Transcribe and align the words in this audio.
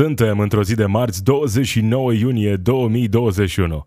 Suntem 0.00 0.40
într-o 0.40 0.62
zi 0.62 0.74
de 0.74 0.86
marți, 0.86 1.24
29 1.24 2.12
iunie 2.12 2.56
2021. 2.56 3.86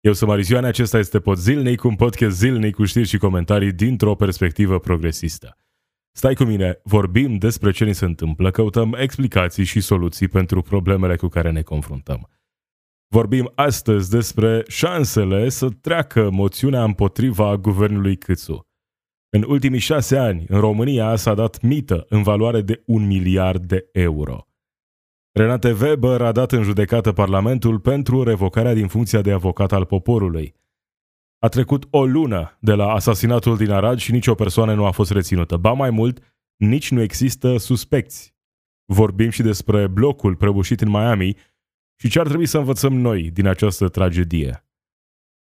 Eu 0.00 0.12
sunt 0.12 0.30
Marisioane, 0.30 0.66
acesta 0.66 0.98
este 0.98 1.20
Pod 1.20 1.36
Zilnic, 1.36 1.84
un 1.84 1.96
podcast 1.96 2.36
zilnic 2.36 2.74
cu 2.74 2.84
știri 2.84 3.08
și 3.08 3.18
comentarii 3.18 3.72
dintr-o 3.72 4.14
perspectivă 4.14 4.78
progresistă. 4.78 5.56
Stai 6.12 6.34
cu 6.34 6.44
mine, 6.44 6.80
vorbim 6.84 7.36
despre 7.36 7.70
ce 7.70 7.84
ni 7.84 7.94
se 7.94 8.04
întâmplă, 8.04 8.50
căutăm 8.50 8.94
explicații 8.98 9.64
și 9.64 9.80
soluții 9.80 10.28
pentru 10.28 10.62
problemele 10.62 11.16
cu 11.16 11.28
care 11.28 11.50
ne 11.50 11.62
confruntăm. 11.62 12.28
Vorbim 13.08 13.52
astăzi 13.54 14.10
despre 14.10 14.62
șansele 14.68 15.48
să 15.48 15.68
treacă 15.68 16.30
moțiunea 16.30 16.84
împotriva 16.84 17.56
guvernului 17.56 18.16
Câțu. 18.16 18.66
În 19.28 19.44
ultimii 19.48 19.78
șase 19.78 20.16
ani, 20.16 20.44
în 20.48 20.60
România 20.60 21.16
s-a 21.16 21.34
dat 21.34 21.60
mită 21.60 22.06
în 22.08 22.22
valoare 22.22 22.60
de 22.60 22.82
un 22.86 23.06
miliard 23.06 23.64
de 23.64 23.88
euro. 23.92 24.44
Renate 25.32 25.76
Weber 25.80 26.22
a 26.22 26.32
dat 26.32 26.52
în 26.52 26.62
judecată 26.62 27.12
Parlamentul 27.12 27.80
pentru 27.80 28.22
revocarea 28.22 28.74
din 28.74 28.88
funcția 28.88 29.20
de 29.20 29.32
avocat 29.32 29.72
al 29.72 29.84
poporului. 29.84 30.54
A 31.38 31.48
trecut 31.48 31.86
o 31.90 32.06
lună 32.06 32.58
de 32.60 32.74
la 32.74 32.92
asasinatul 32.92 33.56
din 33.56 33.70
Arad 33.70 33.98
și 33.98 34.12
nicio 34.12 34.34
persoană 34.34 34.74
nu 34.74 34.84
a 34.84 34.90
fost 34.90 35.10
reținută. 35.10 35.56
Ba 35.56 35.72
mai 35.72 35.90
mult, 35.90 36.38
nici 36.56 36.90
nu 36.90 37.00
există 37.00 37.56
suspecți. 37.56 38.34
Vorbim 38.84 39.30
și 39.30 39.42
despre 39.42 39.86
blocul 39.86 40.36
prăbușit 40.36 40.80
în 40.80 40.88
Miami 40.88 41.36
și 42.00 42.08
ce 42.08 42.20
ar 42.20 42.26
trebui 42.26 42.46
să 42.46 42.58
învățăm 42.58 42.92
noi 42.92 43.30
din 43.30 43.46
această 43.46 43.88
tragedie. 43.88 44.64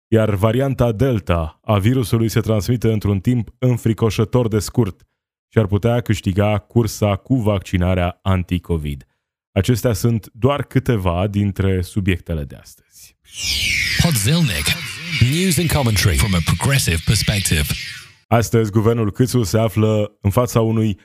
Iar 0.09 0.35
varianta 0.35 0.93
Delta 0.93 1.59
a 1.63 1.79
virusului 1.79 2.29
se 2.29 2.41
transmite 2.41 2.93
într-un 2.93 3.21
timp 3.21 3.55
înfricoșător 3.59 4.49
de 4.49 4.59
scurt 4.59 5.09
și 5.53 5.59
ar 5.59 5.67
putea 5.67 6.01
câștiga 6.01 6.59
cursa 6.59 7.17
cu 7.17 7.35
vaccinarea 7.35 8.19
anti-Covid. 8.23 9.07
Acestea 9.57 9.93
sunt 9.93 10.31
doar 10.33 10.63
câteva 10.63 11.27
dintre 11.27 11.81
subiectele 11.81 12.45
de 12.45 12.57
astăzi. 12.57 13.17
Podzilnic. 14.03 14.67
News 15.33 15.59
and 15.59 15.73
commentary 15.73 16.17
from 16.17 16.35
a 16.35 16.39
progressive 16.45 17.03
perspective. 17.05 17.65
Astăzi, 18.29 18.71
guvernul 18.71 19.13
Câțu 19.13 19.43
se 19.43 19.59
află 19.59 20.19
în 20.21 20.31
fața 20.31 20.61
unui 20.61 21.01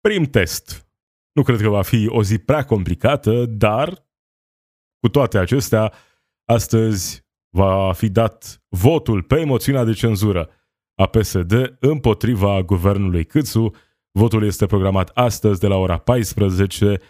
prim 0.00 0.24
test. 0.24 0.88
Nu 1.32 1.42
cred 1.42 1.60
că 1.60 1.68
va 1.68 1.82
fi 1.82 2.06
o 2.08 2.22
zi 2.22 2.38
prea 2.38 2.64
complicată, 2.64 3.46
dar 3.46 4.06
cu 5.00 5.08
toate 5.08 5.38
acestea, 5.38 5.92
astăzi 6.44 7.24
va 7.56 7.92
fi 7.92 8.08
dat 8.08 8.62
votul 8.68 9.22
pe 9.22 9.44
moțiunea 9.44 9.84
de 9.84 9.92
cenzură 9.92 10.50
a 10.94 11.06
PSD 11.06 11.76
împotriva 11.80 12.62
guvernului 12.62 13.24
Câțu. 13.24 13.70
Votul 14.10 14.44
este 14.44 14.66
programat 14.66 15.08
astăzi 15.08 15.60
de 15.60 15.66
la 15.66 15.76
ora 15.76 15.98
14 15.98 17.00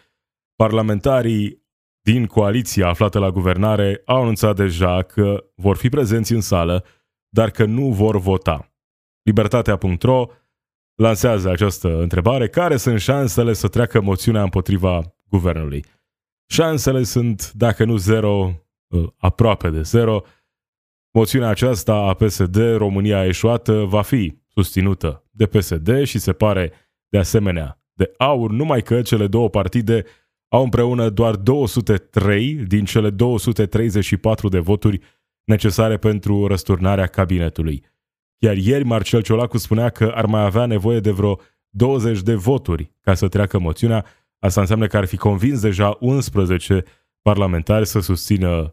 Parlamentarii 0.63 1.63
din 2.03 2.27
coaliția 2.27 2.89
aflată 2.89 3.19
la 3.19 3.31
guvernare 3.31 4.03
au 4.05 4.21
anunțat 4.23 4.57
deja 4.57 5.03
că 5.03 5.45
vor 5.55 5.77
fi 5.77 5.89
prezenți 5.89 6.33
în 6.33 6.41
sală, 6.41 6.85
dar 7.29 7.51
că 7.51 7.65
nu 7.65 7.93
vor 7.93 8.19
vota. 8.19 8.73
Libertatea.ro 9.23 10.27
lansează 10.95 11.51
această 11.51 12.01
întrebare. 12.01 12.49
Care 12.49 12.77
sunt 12.77 13.01
șansele 13.01 13.53
să 13.53 13.69
treacă 13.69 14.01
moțiunea 14.01 14.43
împotriva 14.43 15.15
guvernului? 15.29 15.85
Șansele 16.47 17.03
sunt, 17.03 17.53
dacă 17.53 17.85
nu 17.85 17.97
zero, 17.97 18.53
uh, 18.89 19.09
aproape 19.17 19.71
de 19.71 19.83
zero. 19.83 20.23
Moțiunea 21.13 21.49
aceasta 21.49 21.95
a 21.95 22.15
PSD, 22.15 22.57
România 22.77 23.25
eșuată, 23.25 23.73
va 23.73 24.03
fi 24.03 24.39
susținută 24.49 25.25
de 25.31 25.47
PSD 25.47 26.03
și 26.03 26.19
se 26.19 26.33
pare 26.33 26.73
de 27.09 27.19
asemenea 27.19 27.83
de 27.93 28.13
aur, 28.17 28.51
numai 28.51 28.83
că 28.83 29.03
cele 29.03 29.27
două 29.27 29.49
partide 29.49 30.05
au 30.53 30.63
împreună 30.63 31.09
doar 31.09 31.37
203 31.37 32.55
din 32.55 32.85
cele 32.85 33.11
234 33.11 34.49
de 34.49 34.59
voturi 34.59 35.01
necesare 35.45 35.97
pentru 35.97 36.47
răsturnarea 36.47 37.07
cabinetului. 37.07 37.85
Iar 38.39 38.57
ieri 38.57 38.85
Marcel 38.85 39.23
Ciolacu 39.23 39.59
spunea 39.59 39.89
că 39.89 40.13
ar 40.15 40.27
mai 40.27 40.45
avea 40.45 40.67
nevoie 40.67 41.01
de 41.01 41.11
vreo 41.11 41.41
20 41.69 42.23
de 42.23 42.35
voturi 42.35 42.93
ca 43.01 43.15
să 43.15 43.29
treacă 43.29 43.59
moțiunea. 43.59 44.05
Asta 44.39 44.61
înseamnă 44.61 44.87
că 44.87 44.97
ar 44.97 45.05
fi 45.05 45.17
convins 45.17 45.61
deja 45.61 45.97
11 46.01 46.85
parlamentari 47.23 47.87
să 47.87 48.01
susțină 48.01 48.71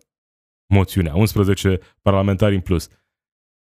moțiunea, 0.73 1.15
11 1.15 1.79
parlamentari 2.01 2.55
în 2.55 2.61
plus. 2.61 2.87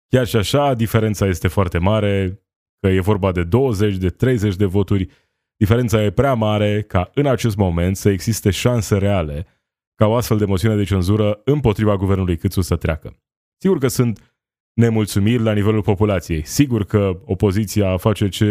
Chiar 0.08 0.26
și 0.26 0.36
așa, 0.36 0.74
diferența 0.74 1.26
este 1.26 1.48
foarte 1.48 1.78
mare, 1.78 2.42
că 2.80 2.88
e 2.88 3.00
vorba 3.00 3.32
de 3.32 3.44
20, 3.44 3.96
de 3.96 4.08
30 4.08 4.56
de 4.56 4.64
voturi, 4.64 5.08
Diferența 5.58 6.02
e 6.02 6.10
prea 6.10 6.34
mare 6.34 6.82
ca 6.82 7.10
în 7.14 7.26
acest 7.26 7.56
moment 7.56 7.96
să 7.96 8.08
existe 8.08 8.50
șanse 8.50 8.98
reale 8.98 9.46
ca 9.94 10.06
o 10.06 10.14
astfel 10.14 10.38
de 10.38 10.44
moțiune 10.44 10.76
de 10.76 10.84
cenzură 10.84 11.40
împotriva 11.44 11.96
guvernului 11.96 12.36
Câțu 12.36 12.60
să 12.60 12.76
treacă. 12.76 13.22
Sigur 13.60 13.78
că 13.78 13.88
sunt 13.88 14.38
nemulțumiri 14.72 15.42
la 15.42 15.52
nivelul 15.52 15.82
populației. 15.82 16.44
Sigur 16.44 16.84
că 16.84 17.22
opoziția 17.24 17.96
face 17.96 18.28
ce 18.28 18.46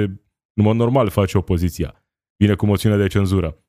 în 0.54 0.64
mod 0.64 0.76
normal 0.76 1.10
face 1.10 1.38
opoziția. 1.38 2.06
Vine 2.36 2.56
cu 2.56 2.66
moțiune 2.66 2.98
de 2.98 3.08
cenzură. 3.08 3.66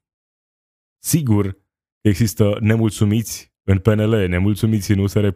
Sigur 1.03 1.59
există 2.01 2.57
nemulțumiți 2.61 3.55
în 3.63 3.79
PNL, 3.79 4.27
nemulțumiți 4.29 4.91
în 4.91 4.99
USR+, 4.99 5.29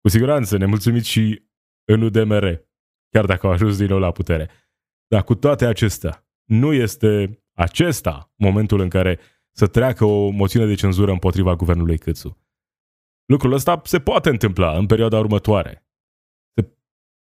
cu 0.00 0.08
siguranță 0.08 0.56
nemulțumiți 0.56 1.08
și 1.08 1.42
în 1.84 2.02
UDMR, 2.02 2.66
chiar 3.10 3.24
dacă 3.24 3.46
au 3.46 3.52
ajuns 3.52 3.76
din 3.76 3.86
nou 3.86 3.98
la 3.98 4.12
putere. 4.12 4.50
Dar 5.06 5.24
cu 5.24 5.34
toate 5.34 5.66
acestea, 5.66 6.25
nu 6.46 6.72
este 6.72 7.42
acesta 7.52 8.32
momentul 8.36 8.80
în 8.80 8.88
care 8.88 9.18
să 9.50 9.66
treacă 9.66 10.04
o 10.04 10.28
moțiune 10.28 10.66
de 10.66 10.74
cenzură 10.74 11.10
împotriva 11.10 11.56
guvernului 11.56 11.98
Câțu. 11.98 12.38
Lucrul 13.24 13.52
ăsta 13.52 13.80
se 13.84 13.98
poate 13.98 14.28
întâmpla 14.28 14.76
în 14.76 14.86
perioada 14.86 15.18
următoare. 15.18 15.86
Se 16.54 16.68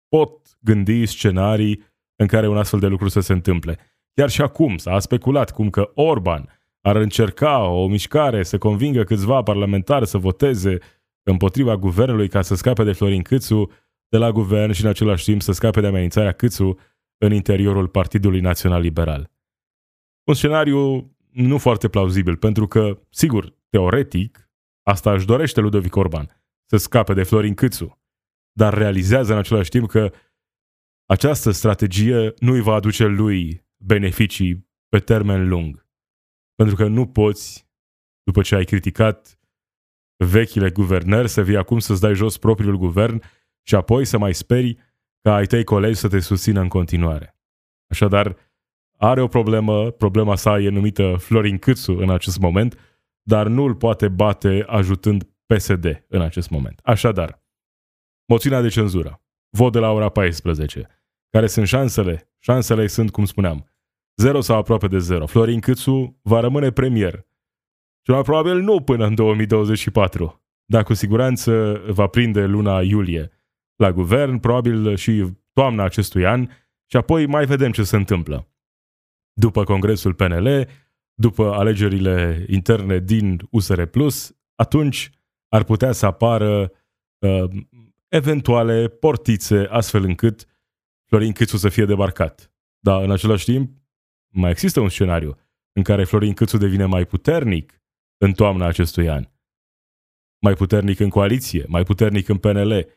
pot 0.08 0.58
gândi 0.60 1.06
scenarii 1.06 1.84
în 2.16 2.28
care 2.28 2.48
un 2.48 2.58
astfel 2.58 2.80
de 2.80 2.88
lucru 2.88 3.08
să 3.08 3.20
se 3.20 3.34
întâmple. 3.34 3.78
Chiar 4.14 4.30
și 4.30 4.42
acum 4.42 4.78
s-a 4.78 5.00
speculat 5.00 5.52
cum 5.52 5.70
că 5.70 5.92
Orban 5.94 6.62
ar 6.82 6.96
încerca 6.96 7.64
o 7.64 7.88
mișcare 7.88 8.44
să 8.44 8.58
convingă 8.58 9.04
câțiva 9.04 9.44
parlamentari 9.44 10.08
să 10.08 10.18
voteze 10.18 10.78
împotriva 11.24 11.78
guvernului 11.78 12.28
ca 12.28 12.42
să 12.42 12.56
scape 12.56 12.84
de 12.84 12.92
Florin 12.92 13.22
Câțu 13.22 13.72
de 14.08 14.18
la 14.18 14.32
guvern 14.32 14.72
și 14.72 14.84
în 14.84 14.90
același 14.90 15.24
timp 15.24 15.42
să 15.42 15.52
scape 15.52 15.82
de 15.82 15.88
amenințarea 15.88 16.32
Câțu 16.32 16.78
în 17.18 17.34
interiorul 17.34 17.88
Partidului 17.88 18.40
Național 18.40 18.82
Liberal. 18.82 19.32
Un 20.28 20.34
scenariu 20.34 21.12
nu 21.32 21.58
foarte 21.58 21.88
plauzibil, 21.88 22.38
pentru 22.38 22.68
că, 22.68 23.02
sigur, 23.10 23.56
teoretic, 23.70 24.50
asta 24.84 25.14
își 25.14 25.26
dorește 25.26 25.62
Ludovic 25.62 25.96
Orban, 25.96 26.44
să 26.66 26.78
scape 26.78 27.14
de 27.14 27.24
Florin 27.24 27.54
Câțu, 27.54 28.02
dar 28.52 28.74
realizează 28.74 29.32
în 29.32 29.38
același 29.38 29.70
timp 29.70 29.90
că 29.90 30.12
această 31.06 31.52
strategie 31.52 32.34
nu 32.40 32.54
îi 32.54 32.62
va 32.62 32.74
aduce 32.74 33.06
lui 33.06 33.66
beneficii 33.78 34.70
pe 34.90 35.00
termen 35.00 35.48
lung. 35.48 35.88
Pentru 36.56 36.76
că 36.76 36.88
nu 36.88 37.08
poți, 37.08 37.70
după 38.24 38.42
ce 38.42 38.56
ai 38.56 38.64
criticat 38.64 39.40
vechile 40.26 40.70
guvernări, 40.70 41.28
să 41.28 41.42
vii 41.44 41.58
acum 41.58 41.80
să-ți 41.80 42.02
dai 42.02 42.14
jos 42.14 42.38
propriul 42.38 42.78
guvern 42.78 43.22
și 43.62 43.76
apoi 43.76 44.06
să 44.06 44.18
mai 44.18 44.34
speri 44.34 44.78
ca 45.22 45.36
ai 45.36 45.46
tăi 45.46 45.64
colegi 45.64 46.00
să 46.00 46.08
te 46.08 46.20
susțină 46.20 46.62
în 46.62 46.68
continuare. 46.68 47.38
Așadar, 47.90 48.36
are 48.98 49.22
o 49.22 49.28
problemă, 49.28 49.92
problema 49.92 50.36
sa 50.36 50.60
e 50.60 50.70
numită 50.70 51.16
Florin 51.20 51.58
Câțu 51.58 51.92
în 51.92 52.10
acest 52.10 52.40
moment, 52.40 52.80
dar 53.22 53.48
nu 53.48 53.64
îl 53.64 53.76
poate 53.76 54.08
bate 54.08 54.64
ajutând 54.68 55.24
PSD 55.46 56.06
în 56.08 56.22
acest 56.22 56.50
moment. 56.50 56.80
Așadar, 56.84 57.44
moțiunea 58.28 58.62
de 58.62 58.68
cenzură, 58.68 59.22
vot 59.50 59.72
de 59.72 59.80
la 59.80 59.92
ora 59.92 60.10
14. 60.10 60.88
Care 61.30 61.48
sunt 61.48 61.68
șansele? 61.68 62.32
Șansele 62.40 62.88
sunt, 62.88 63.12
cum 63.12 63.26
spuneam, 63.26 63.72
zero 64.16 64.42
sau 64.42 64.58
aproape 64.58 64.88
de 64.88 65.00
zero. 65.00 65.26
Florin 65.26 65.60
Câțu 65.60 66.20
va 66.22 66.40
rămâne 66.40 66.72
premier. 66.72 67.26
Și 68.06 68.12
mai 68.12 68.22
probabil 68.22 68.62
nu 68.62 68.82
până 68.82 69.06
în 69.06 69.16
2024, 69.16 70.46
dar 70.66 70.84
cu 70.84 70.94
siguranță 70.94 71.82
va 71.88 72.08
prinde 72.08 72.46
luna 72.46 72.82
iulie 72.82 73.32
la 73.78 73.92
guvern, 73.92 74.38
probabil 74.38 74.96
și 74.96 75.26
toamna 75.54 75.84
acestui 75.84 76.26
an, 76.26 76.48
și 76.86 76.98
apoi 76.98 77.26
mai 77.26 77.46
vedem 77.46 77.72
ce 77.72 77.84
se 77.84 77.96
întâmplă. 77.96 78.48
După 79.34 79.64
congresul 79.64 80.14
PNL, 80.14 80.68
după 81.14 81.54
alegerile 81.54 82.46
interne 82.50 83.00
din 83.00 83.48
USR+, 83.52 83.82
atunci 84.56 85.12
ar 85.48 85.64
putea 85.64 85.92
să 85.92 86.06
apară 86.06 86.72
uh, 87.20 87.50
eventuale 88.08 88.88
portițe 88.88 89.68
astfel 89.70 90.04
încât 90.04 90.46
Florin 91.06 91.32
Câțu 91.32 91.58
să 91.58 91.70
fie 91.70 91.86
debarcat. 91.86 92.52
Dar 92.80 93.04
în 93.04 93.12
același 93.12 93.46
timp 93.46 93.78
mai 94.28 94.50
există 94.50 94.80
un 94.80 94.90
scenariu 94.90 95.38
în 95.72 95.84
care 95.84 96.04
Florin 96.04 96.34
Câțu 96.34 96.58
devine 96.58 96.86
mai 96.86 97.06
puternic 97.06 97.82
în 98.18 98.32
toamna 98.32 98.66
acestui 98.66 99.10
an. 99.10 99.28
Mai 100.40 100.54
puternic 100.54 101.00
în 101.00 101.10
coaliție, 101.10 101.66
mai 101.68 101.84
puternic 101.84 102.28
în 102.28 102.38
PNL, 102.38 102.97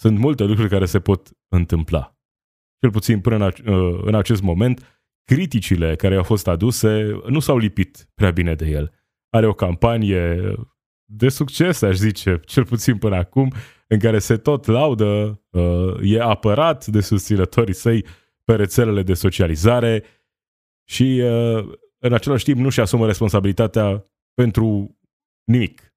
sunt 0.00 0.18
multe 0.18 0.44
lucruri 0.44 0.68
care 0.68 0.84
se 0.84 1.00
pot 1.00 1.28
întâmpla. 1.48 2.18
Cel 2.78 2.90
puțin 2.90 3.20
până 3.20 3.36
în, 3.36 3.72
uh, 3.74 4.00
în 4.04 4.14
acest 4.14 4.42
moment, 4.42 5.02
criticile 5.24 5.96
care 5.96 6.16
au 6.16 6.22
fost 6.22 6.48
aduse 6.48 7.20
nu 7.26 7.38
s-au 7.38 7.56
lipit 7.56 8.08
prea 8.14 8.30
bine 8.30 8.54
de 8.54 8.66
el. 8.66 8.92
are 9.32 9.46
o 9.46 9.52
campanie 9.52 10.54
de 11.04 11.28
succes, 11.28 11.82
aș 11.82 11.96
zice, 11.96 12.40
cel 12.44 12.64
puțin 12.64 12.98
până 12.98 13.16
acum, 13.16 13.52
în 13.86 13.98
care 13.98 14.18
se 14.18 14.36
tot 14.36 14.66
laudă, 14.66 15.42
uh, 15.50 15.94
e 16.02 16.20
apărat 16.20 16.86
de 16.86 17.00
susținătorii 17.00 17.74
săi 17.74 18.04
pe 18.44 18.54
rețelele 18.54 19.02
de 19.02 19.14
socializare 19.14 20.04
și 20.84 21.22
uh, 21.24 21.72
în 21.98 22.12
același 22.12 22.44
timp 22.44 22.58
nu 22.58 22.68
și 22.68 22.80
asumă 22.80 23.06
responsabilitatea 23.06 24.10
pentru 24.34 24.98
nimic. 25.44 25.94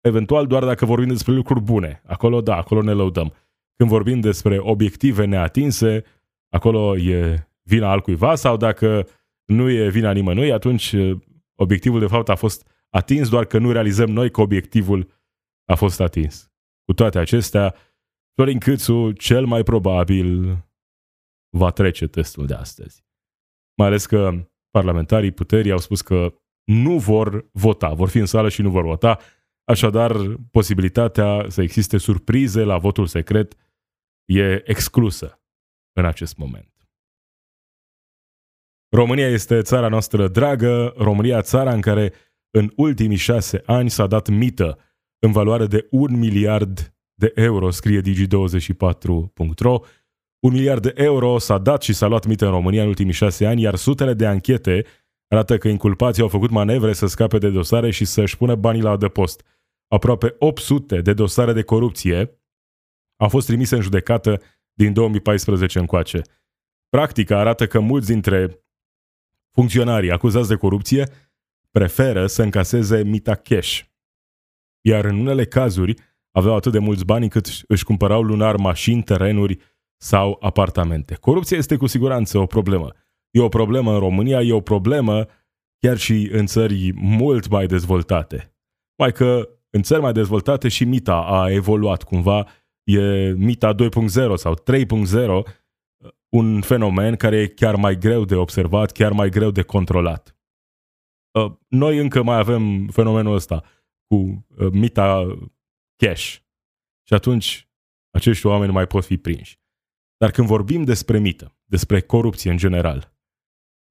Eventual 0.00 0.46
doar 0.46 0.64
dacă 0.64 0.84
vorbim 0.84 1.08
despre 1.08 1.32
lucruri 1.32 1.60
bune. 1.60 2.02
Acolo 2.06 2.40
da, 2.40 2.56
acolo 2.56 2.82
ne 2.82 2.92
lăudăm. 2.92 3.34
Când 3.82 3.94
vorbim 3.94 4.20
despre 4.20 4.58
obiective 4.58 5.24
neatinse, 5.24 6.04
acolo 6.48 6.96
e 6.96 7.48
vina 7.62 7.90
altcuiva 7.90 8.34
sau 8.34 8.56
dacă 8.56 9.08
nu 9.44 9.70
e 9.70 9.88
vina 9.88 10.12
nimănui, 10.12 10.52
atunci 10.52 10.92
uh, 10.92 11.20
obiectivul 11.54 12.00
de 12.00 12.06
fapt 12.06 12.28
a 12.28 12.34
fost 12.34 12.68
atins, 12.90 13.28
doar 13.28 13.44
că 13.44 13.58
nu 13.58 13.72
realizăm 13.72 14.10
noi 14.10 14.30
că 14.30 14.40
obiectivul 14.40 15.10
a 15.64 15.74
fost 15.74 16.00
atins. 16.00 16.52
Cu 16.84 16.92
toate 16.92 17.18
acestea, 17.18 17.74
Florin 18.34 18.58
Câțu 18.58 19.12
cel 19.12 19.46
mai 19.46 19.62
probabil 19.62 20.56
va 21.56 21.70
trece 21.70 22.06
testul 22.06 22.46
de 22.46 22.54
astăzi. 22.54 23.04
Mai 23.76 23.86
ales 23.86 24.06
că 24.06 24.48
parlamentarii 24.70 25.32
puterii 25.32 25.72
au 25.72 25.78
spus 25.78 26.00
că 26.00 26.34
nu 26.64 26.98
vor 26.98 27.48
vota, 27.52 27.92
vor 27.92 28.08
fi 28.08 28.18
în 28.18 28.26
sală 28.26 28.48
și 28.48 28.62
nu 28.62 28.70
vor 28.70 28.84
vota, 28.84 29.18
așadar 29.64 30.36
posibilitatea 30.50 31.44
să 31.48 31.62
existe 31.62 31.98
surprize 31.98 32.62
la 32.62 32.78
votul 32.78 33.06
secret 33.06 33.56
e 34.38 34.62
exclusă 34.64 35.42
în 35.92 36.04
acest 36.04 36.36
moment. 36.36 36.72
România 38.94 39.28
este 39.28 39.62
țara 39.62 39.88
noastră 39.88 40.28
dragă, 40.28 40.94
România 40.96 41.42
țara 41.42 41.72
în 41.72 41.80
care 41.80 42.12
în 42.50 42.72
ultimii 42.76 43.16
șase 43.16 43.62
ani 43.66 43.90
s-a 43.90 44.06
dat 44.06 44.28
mită 44.28 44.78
în 45.18 45.32
valoare 45.32 45.66
de 45.66 45.86
un 45.90 46.18
miliard 46.18 46.94
de 47.14 47.32
euro, 47.34 47.70
scrie 47.70 48.00
digi24.ro. 48.00 49.80
Un 50.38 50.52
miliard 50.52 50.82
de 50.82 50.92
euro 50.96 51.38
s-a 51.38 51.58
dat 51.58 51.82
și 51.82 51.92
s-a 51.92 52.06
luat 52.06 52.26
mită 52.26 52.44
în 52.44 52.50
România 52.50 52.82
în 52.82 52.88
ultimii 52.88 53.12
șase 53.12 53.46
ani, 53.46 53.60
iar 53.60 53.74
sutele 53.74 54.14
de 54.14 54.26
anchete 54.26 54.84
arată 55.28 55.58
că 55.58 55.68
inculpații 55.68 56.22
au 56.22 56.28
făcut 56.28 56.50
manevre 56.50 56.92
să 56.92 57.06
scape 57.06 57.38
de 57.38 57.50
dosare 57.50 57.90
și 57.90 58.04
să-și 58.04 58.36
pună 58.36 58.54
banii 58.54 58.82
la 58.82 58.90
adăpost. 58.90 59.44
Aproape 59.88 60.34
800 60.38 61.00
de 61.00 61.12
dosare 61.12 61.52
de 61.52 61.62
corupție 61.62 62.41
au 63.16 63.28
fost 63.28 63.46
trimise 63.46 63.74
în 63.74 63.80
judecată 63.80 64.42
din 64.72 64.92
2014 64.92 65.78
încoace. 65.78 66.22
Practica 66.88 67.38
arată 67.38 67.66
că 67.66 67.80
mulți 67.80 68.06
dintre 68.06 68.64
funcționarii 69.50 70.10
acuzați 70.10 70.48
de 70.48 70.54
corupție 70.54 71.08
preferă 71.70 72.26
să 72.26 72.42
încaseze 72.42 73.02
mita 73.02 73.34
cash. 73.34 73.80
Iar 74.80 75.04
în 75.04 75.18
unele 75.18 75.44
cazuri 75.44 75.94
aveau 76.30 76.56
atât 76.56 76.72
de 76.72 76.78
mulți 76.78 77.04
bani 77.04 77.28
cât 77.28 77.48
își 77.68 77.84
cumpărau 77.84 78.22
lunar 78.22 78.56
mașini, 78.56 79.02
terenuri 79.02 79.58
sau 79.96 80.36
apartamente. 80.40 81.14
Corupția 81.14 81.56
este 81.56 81.76
cu 81.76 81.86
siguranță 81.86 82.38
o 82.38 82.46
problemă. 82.46 82.92
E 83.30 83.40
o 83.40 83.48
problemă 83.48 83.92
în 83.92 83.98
România, 83.98 84.40
e 84.40 84.52
o 84.52 84.60
problemă 84.60 85.26
chiar 85.78 85.96
și 85.96 86.28
în 86.32 86.46
țări 86.46 86.92
mult 86.94 87.48
mai 87.48 87.66
dezvoltate. 87.66 88.54
Mai 88.98 89.12
că 89.12 89.48
în 89.70 89.82
țări 89.82 90.00
mai 90.00 90.12
dezvoltate 90.12 90.68
și 90.68 90.84
mita 90.84 91.14
a 91.14 91.50
evoluat 91.50 92.02
cumva, 92.02 92.46
e 92.84 93.32
mita 93.32 93.74
2.0 93.74 94.34
sau 94.34 94.54
3.0, 94.54 95.56
un 96.28 96.60
fenomen 96.60 97.16
care 97.16 97.36
e 97.36 97.46
chiar 97.46 97.76
mai 97.76 97.98
greu 97.98 98.24
de 98.24 98.34
observat, 98.34 98.92
chiar 98.92 99.12
mai 99.12 99.28
greu 99.28 99.50
de 99.50 99.62
controlat. 99.62 100.36
Uh, 101.38 101.52
noi 101.68 101.98
încă 101.98 102.22
mai 102.22 102.38
avem 102.38 102.86
fenomenul 102.86 103.34
ăsta 103.34 103.64
cu 104.06 104.14
uh, 104.14 104.70
mita 104.72 105.38
cash. 105.96 106.36
Și 107.06 107.14
atunci 107.14 107.68
acești 108.10 108.46
oameni 108.46 108.72
mai 108.72 108.86
pot 108.86 109.04
fi 109.04 109.16
prinși. 109.16 109.60
Dar 110.16 110.30
când 110.30 110.46
vorbim 110.46 110.84
despre 110.84 111.18
mită, 111.18 111.56
despre 111.64 112.00
corupție 112.00 112.50
în 112.50 112.56
general, 112.56 113.14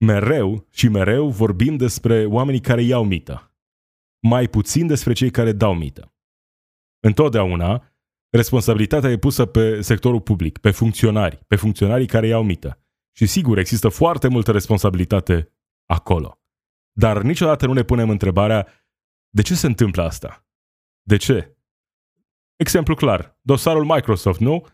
mereu 0.06 0.68
și 0.72 0.88
mereu 0.88 1.30
vorbim 1.30 1.78
despre 1.78 2.26
oamenii 2.26 2.62
care 2.62 2.82
iau 2.82 3.04
mită. 3.04 3.56
Mai 4.20 4.48
puțin 4.48 4.88
despre 4.88 5.14
cei 5.14 5.32
care 5.32 5.52
dau 5.52 5.76
mită. 5.76 6.14
Întotdeauna, 7.00 7.91
responsabilitatea 8.32 9.10
e 9.10 9.18
pusă 9.18 9.46
pe 9.46 9.82
sectorul 9.82 10.22
public, 10.22 10.58
pe 10.58 10.72
funcționari, 10.72 11.44
pe 11.48 11.56
funcționarii 11.56 12.08
care 12.08 12.28
iau 12.28 12.44
mită. 12.44 12.80
Și 13.16 13.26
sigur, 13.26 13.58
există 13.58 13.90
foarte 13.90 14.28
multă 14.28 14.52
responsabilitate 14.52 15.54
acolo. 15.86 16.42
Dar 16.92 17.22
niciodată 17.22 17.66
nu 17.66 17.74
ne 17.74 17.84
punem 17.84 18.10
întrebarea 18.10 18.68
de 19.30 19.42
ce 19.42 19.56
se 19.56 19.68
întâmplă 19.68 20.04
asta? 20.04 20.46
De 21.02 21.18
ce? 21.18 21.58
Exemplu 22.56 22.96
clar, 22.96 23.38
dosarul 23.42 23.86
Microsoft, 23.86 24.40
nu? 24.40 24.68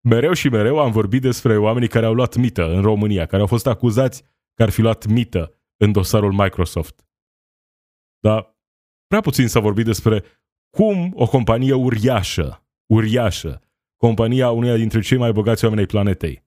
Mereu 0.00 0.32
și 0.32 0.48
mereu 0.48 0.78
am 0.78 0.90
vorbit 0.90 1.22
despre 1.22 1.58
oamenii 1.58 1.88
care 1.88 2.06
au 2.06 2.14
luat 2.14 2.36
mită 2.36 2.64
în 2.68 2.82
România, 2.82 3.26
care 3.26 3.42
au 3.42 3.48
fost 3.48 3.66
acuzați 3.66 4.22
că 4.54 4.62
ar 4.62 4.70
fi 4.70 4.80
luat 4.80 5.06
mită 5.06 5.62
în 5.76 5.92
dosarul 5.92 6.32
Microsoft. 6.32 7.06
Dar 8.18 8.56
prea 9.06 9.20
puțin 9.20 9.48
s-a 9.48 9.60
vorbit 9.60 9.84
despre 9.84 10.24
cum 10.76 11.12
o 11.14 11.26
companie 11.26 11.72
uriașă, 11.72 12.63
uriașă, 12.86 13.62
compania 13.96 14.50
uneia 14.50 14.76
dintre 14.76 15.00
cei 15.00 15.18
mai 15.18 15.32
bogați 15.32 15.64
oameni 15.64 15.80
ai 15.82 15.88
planetei, 15.88 16.44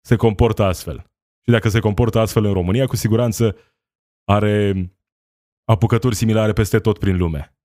se 0.00 0.16
comportă 0.16 0.62
astfel. 0.62 1.12
Și 1.40 1.50
dacă 1.50 1.68
se 1.68 1.80
comportă 1.80 2.18
astfel 2.18 2.44
în 2.44 2.52
România, 2.52 2.86
cu 2.86 2.96
siguranță 2.96 3.56
are 4.24 4.74
apucături 5.64 6.14
similare 6.14 6.52
peste 6.52 6.78
tot 6.78 6.98
prin 6.98 7.16
lume. 7.16 7.56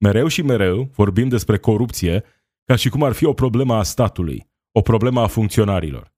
Mereu 0.00 0.26
și 0.26 0.42
mereu 0.42 0.82
vorbim 0.82 1.28
despre 1.28 1.58
corupție 1.58 2.24
ca 2.64 2.76
și 2.76 2.88
cum 2.88 3.02
ar 3.02 3.12
fi 3.12 3.24
o 3.24 3.32
problemă 3.32 3.74
a 3.74 3.82
statului, 3.82 4.50
o 4.72 4.80
problemă 4.80 5.20
a 5.20 5.26
funcționarilor. 5.26 6.14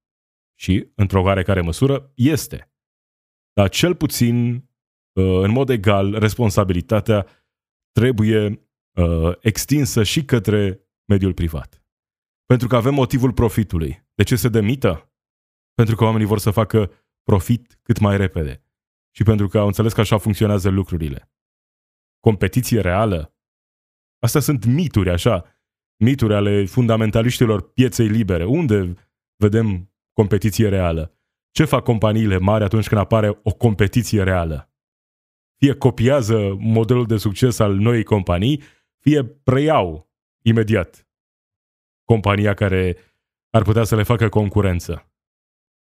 Și, 0.58 0.90
într-o 0.94 1.22
oarecare 1.22 1.60
măsură, 1.60 2.12
este. 2.14 2.72
Dar 3.52 3.68
cel 3.68 3.94
puțin, 3.94 4.54
uh, 5.12 5.42
în 5.42 5.50
mod 5.50 5.68
egal, 5.68 6.18
responsabilitatea 6.18 7.26
trebuie 7.92 8.69
uh, 9.02 9.36
extinsă 9.40 10.02
și 10.02 10.24
către 10.24 10.80
mediul 11.04 11.34
privat. 11.34 11.84
Pentru 12.46 12.68
că 12.68 12.76
avem 12.76 12.94
motivul 12.94 13.32
profitului. 13.32 14.06
De 14.14 14.22
ce 14.22 14.36
se 14.36 14.48
demită? 14.48 15.12
Pentru 15.74 15.96
că 15.96 16.04
oamenii 16.04 16.26
vor 16.26 16.38
să 16.38 16.50
facă 16.50 16.90
profit 17.22 17.78
cât 17.82 17.98
mai 17.98 18.16
repede 18.16 18.64
și 19.10 19.22
pentru 19.22 19.48
că 19.48 19.58
au 19.58 19.66
înțeles 19.66 19.92
că 19.92 20.00
așa 20.00 20.18
funcționează 20.18 20.68
lucrurile. 20.68 21.32
Competiție 22.20 22.80
reală? 22.80 23.34
Astea 24.18 24.40
sunt 24.40 24.64
mituri, 24.64 25.10
așa, 25.10 25.44
mituri 25.96 26.34
ale 26.34 26.64
fundamentaliștilor 26.64 27.72
pieței 27.72 28.08
libere. 28.08 28.44
Unde 28.44 28.94
vedem 29.36 29.94
competiție 30.12 30.68
reală? 30.68 31.14
Ce 31.50 31.64
fac 31.64 31.84
companiile 31.84 32.38
mari 32.38 32.64
atunci 32.64 32.88
când 32.88 33.00
apare 33.00 33.40
o 33.42 33.52
competiție 33.52 34.22
reală? 34.22 34.72
Fie 35.56 35.74
copiază 35.74 36.56
modelul 36.58 37.06
de 37.06 37.16
succes 37.16 37.58
al 37.58 37.74
noii 37.74 38.04
companii, 38.04 38.62
fie 39.00 39.24
preiau 39.24 40.10
imediat 40.42 41.08
compania 42.04 42.54
care 42.54 42.96
ar 43.50 43.62
putea 43.62 43.84
să 43.84 43.96
le 43.96 44.02
facă 44.02 44.28
concurență. 44.28 45.12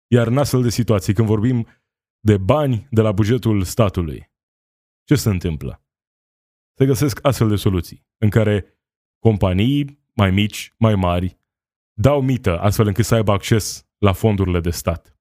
Iar 0.08 0.28
în 0.28 0.38
astfel 0.38 0.62
de 0.62 0.70
situații, 0.70 1.14
când 1.14 1.28
vorbim 1.28 1.68
de 2.20 2.38
bani 2.38 2.88
de 2.92 3.02
la 3.02 3.12
bugetul 3.12 3.64
statului. 3.64 4.32
Ce 5.04 5.16
se 5.16 5.30
întâmplă? 5.30 5.86
Se 6.78 6.86
găsesc 6.86 7.26
astfel 7.26 7.50
de 7.50 7.56
soluții 7.56 8.08
în 8.18 8.30
care 8.30 8.80
companii 9.20 10.04
mai 10.14 10.32
mici, 10.32 10.74
mai 10.78 10.96
mari, 10.96 11.40
dau 11.94 12.22
mită 12.22 12.60
astfel 12.60 12.88
încât 12.88 13.06
să 13.06 13.16
aibă 13.16 13.32
acces 13.32 13.90
la 13.98 14.14
fondurile 14.14 14.60
de 14.60 14.70
stat. 14.70 15.20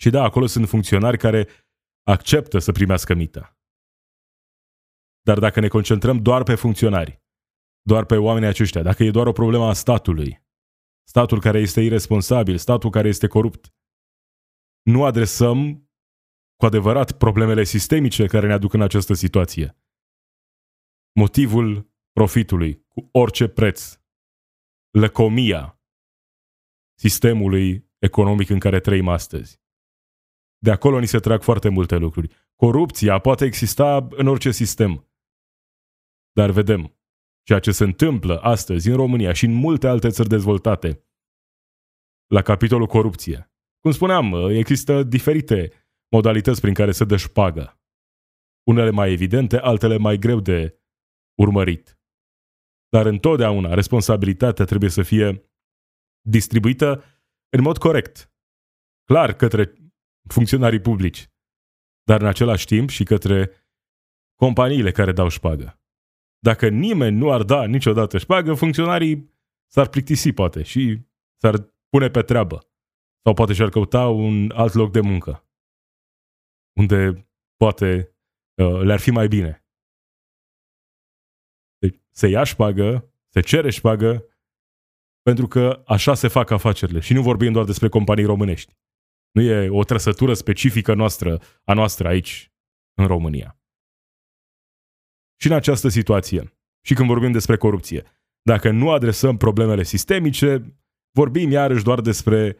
Și 0.00 0.10
da, 0.10 0.22
acolo 0.22 0.46
sunt 0.46 0.68
funcționari 0.68 1.18
care 1.18 1.48
acceptă 2.02 2.58
să 2.58 2.72
primească 2.72 3.14
mită. 3.14 3.59
Dar 5.22 5.38
dacă 5.38 5.60
ne 5.60 5.68
concentrăm 5.68 6.22
doar 6.22 6.42
pe 6.42 6.54
funcționari, 6.54 7.22
doar 7.82 8.04
pe 8.04 8.16
oamenii 8.16 8.48
aceștia, 8.48 8.82
dacă 8.82 9.04
e 9.04 9.10
doar 9.10 9.26
o 9.26 9.32
problemă 9.32 9.64
a 9.64 9.72
statului, 9.72 10.44
statul 11.08 11.40
care 11.40 11.58
este 11.58 11.80
irresponsabil, 11.80 12.56
statul 12.56 12.90
care 12.90 13.08
este 13.08 13.26
corupt, 13.26 13.74
nu 14.82 15.04
adresăm 15.04 15.90
cu 16.56 16.66
adevărat 16.66 17.12
problemele 17.12 17.64
sistemice 17.64 18.26
care 18.26 18.46
ne 18.46 18.52
aduc 18.52 18.72
în 18.72 18.82
această 18.82 19.14
situație. 19.14 19.76
Motivul 21.12 21.90
profitului, 22.12 22.84
cu 22.88 23.08
orice 23.12 23.48
preț, 23.48 24.00
lăcomia 24.90 25.80
sistemului 26.98 27.90
economic 27.98 28.48
în 28.48 28.58
care 28.58 28.80
trăim 28.80 29.08
astăzi. 29.08 29.60
De 30.58 30.70
acolo 30.70 30.98
ni 30.98 31.06
se 31.06 31.18
trag 31.18 31.42
foarte 31.42 31.68
multe 31.68 31.96
lucruri. 31.96 32.34
Corupția 32.56 33.18
poate 33.18 33.44
exista 33.44 34.08
în 34.10 34.26
orice 34.26 34.50
sistem. 34.50 35.09
Dar 36.32 36.50
vedem 36.50 36.98
ceea 37.42 37.58
ce 37.58 37.72
se 37.72 37.84
întâmplă 37.84 38.40
astăzi 38.40 38.88
în 38.88 38.96
România 38.96 39.32
și 39.32 39.44
în 39.44 39.52
multe 39.52 39.86
alte 39.86 40.08
țări 40.08 40.28
dezvoltate 40.28 41.04
la 42.26 42.42
capitolul 42.42 42.86
corupție 42.86 43.50
cum 43.80 43.90
spuneam, 43.90 44.34
există 44.50 45.02
diferite 45.02 45.72
modalități 46.10 46.60
prin 46.60 46.74
care 46.74 46.92
se 46.92 47.04
dă 47.04 47.16
șpagă. 47.16 47.74
unele 48.68 48.90
mai 48.90 49.12
evidente, 49.12 49.58
altele 49.58 49.96
mai 49.96 50.16
greu 50.18 50.40
de 50.40 50.80
urmărit. 51.38 51.98
Dar 52.88 53.06
întotdeauna 53.06 53.74
responsabilitatea 53.74 54.64
trebuie 54.64 54.90
să 54.90 55.02
fie 55.02 55.50
distribuită 56.28 57.04
în 57.48 57.62
mod 57.62 57.78
corect. 57.78 58.32
Clar 59.04 59.32
către 59.32 59.72
funcționarii 60.28 60.80
publici, 60.80 61.30
dar 62.02 62.20
în 62.20 62.26
același 62.26 62.66
timp 62.66 62.88
și 62.88 63.04
către 63.04 63.50
companiile 64.34 64.90
care 64.90 65.12
dau 65.12 65.28
șpagă. 65.28 65.79
Dacă 66.42 66.68
nimeni 66.68 67.16
nu 67.16 67.32
ar 67.32 67.42
da 67.42 67.66
niciodată 67.66 68.18
șpagă, 68.18 68.54
funcționarii 68.54 69.34
s-ar 69.72 69.88
plictisi 69.88 70.32
poate 70.32 70.62
și 70.62 71.00
s-ar 71.36 71.74
pune 71.88 72.08
pe 72.10 72.22
treabă. 72.22 72.58
Sau 73.22 73.34
poate 73.34 73.52
și-ar 73.52 73.68
căuta 73.68 74.08
un 74.08 74.50
alt 74.50 74.72
loc 74.72 74.92
de 74.92 75.00
muncă, 75.00 75.48
unde 76.78 77.28
poate 77.56 78.16
uh, 78.62 78.80
le-ar 78.82 79.00
fi 79.00 79.10
mai 79.10 79.28
bine. 79.28 79.64
Deci 81.78 82.00
se 82.10 82.26
ia 82.28 82.44
șpagă, 82.44 83.12
se 83.28 83.40
cere 83.40 83.70
șpagă, 83.70 84.24
pentru 85.22 85.46
că 85.46 85.82
așa 85.86 86.14
se 86.14 86.28
fac 86.28 86.50
afacerile. 86.50 87.00
Și 87.00 87.12
nu 87.12 87.22
vorbim 87.22 87.52
doar 87.52 87.64
despre 87.64 87.88
companii 87.88 88.24
românești. 88.24 88.76
Nu 89.30 89.42
e 89.42 89.68
o 89.68 89.84
trăsătură 89.84 90.34
specifică 90.34 90.94
noastră, 90.94 91.40
a 91.64 91.74
noastră 91.74 92.08
aici, 92.08 92.52
în 92.94 93.06
România. 93.06 93.59
Și 95.40 95.46
în 95.46 95.52
această 95.52 95.88
situație, 95.88 96.52
și 96.86 96.94
când 96.94 97.08
vorbim 97.08 97.32
despre 97.32 97.56
corupție, 97.56 98.04
dacă 98.42 98.70
nu 98.70 98.90
adresăm 98.90 99.36
problemele 99.36 99.82
sistemice, 99.82 100.76
vorbim 101.10 101.50
iarăși 101.50 101.84
doar 101.84 102.00
despre 102.00 102.56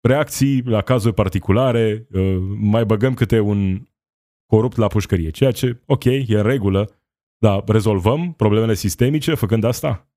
reacții 0.00 0.62
la 0.62 0.82
cazuri 0.82 1.14
particulare, 1.14 2.06
uh, 2.10 2.36
mai 2.56 2.84
băgăm 2.84 3.14
câte 3.14 3.40
un 3.40 3.88
corupt 4.46 4.76
la 4.76 4.86
pușcărie, 4.86 5.30
ceea 5.30 5.52
ce, 5.52 5.82
ok, 5.86 6.04
e 6.04 6.24
în 6.28 6.42
regulă, 6.42 6.90
dar 7.38 7.64
rezolvăm 7.66 8.32
problemele 8.32 8.74
sistemice 8.74 9.34
făcând 9.34 9.64
asta? 9.64 10.10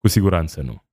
Cu 0.00 0.08
siguranță 0.08 0.62
nu. 0.62 0.86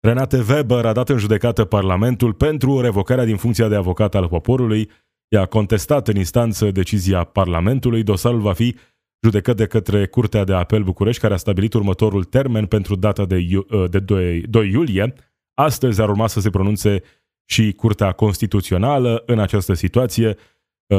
Renate 0.00 0.44
Weber 0.48 0.86
a 0.86 0.92
dat 0.92 1.08
în 1.08 1.18
judecată 1.18 1.64
Parlamentul 1.64 2.34
pentru 2.34 2.80
revocarea 2.80 3.24
din 3.24 3.36
funcția 3.36 3.68
de 3.68 3.74
avocat 3.74 4.14
al 4.14 4.28
poporului. 4.28 4.90
Ea 5.32 5.40
a 5.40 5.46
contestat 5.46 6.08
în 6.08 6.16
instanță 6.16 6.70
decizia 6.70 7.24
Parlamentului. 7.24 8.02
Dosarul 8.02 8.40
va 8.40 8.52
fi 8.52 8.76
judecat 9.22 9.56
de 9.56 9.66
către 9.66 10.06
Curtea 10.06 10.44
de 10.44 10.54
Apel 10.54 10.82
București, 10.82 11.20
care 11.20 11.34
a 11.34 11.36
stabilit 11.36 11.72
următorul 11.72 12.24
termen 12.24 12.66
pentru 12.66 12.96
data 12.96 13.24
de, 13.24 13.46
de 13.90 13.98
2, 13.98 14.40
2 14.40 14.70
iulie. 14.70 15.14
Astăzi 15.54 16.00
ar 16.00 16.08
urma 16.08 16.26
să 16.26 16.40
se 16.40 16.50
pronunțe 16.50 17.02
și 17.44 17.72
Curtea 17.72 18.12
Constituțională 18.12 19.22
în 19.26 19.38
această 19.38 19.74
situație. 19.74 20.36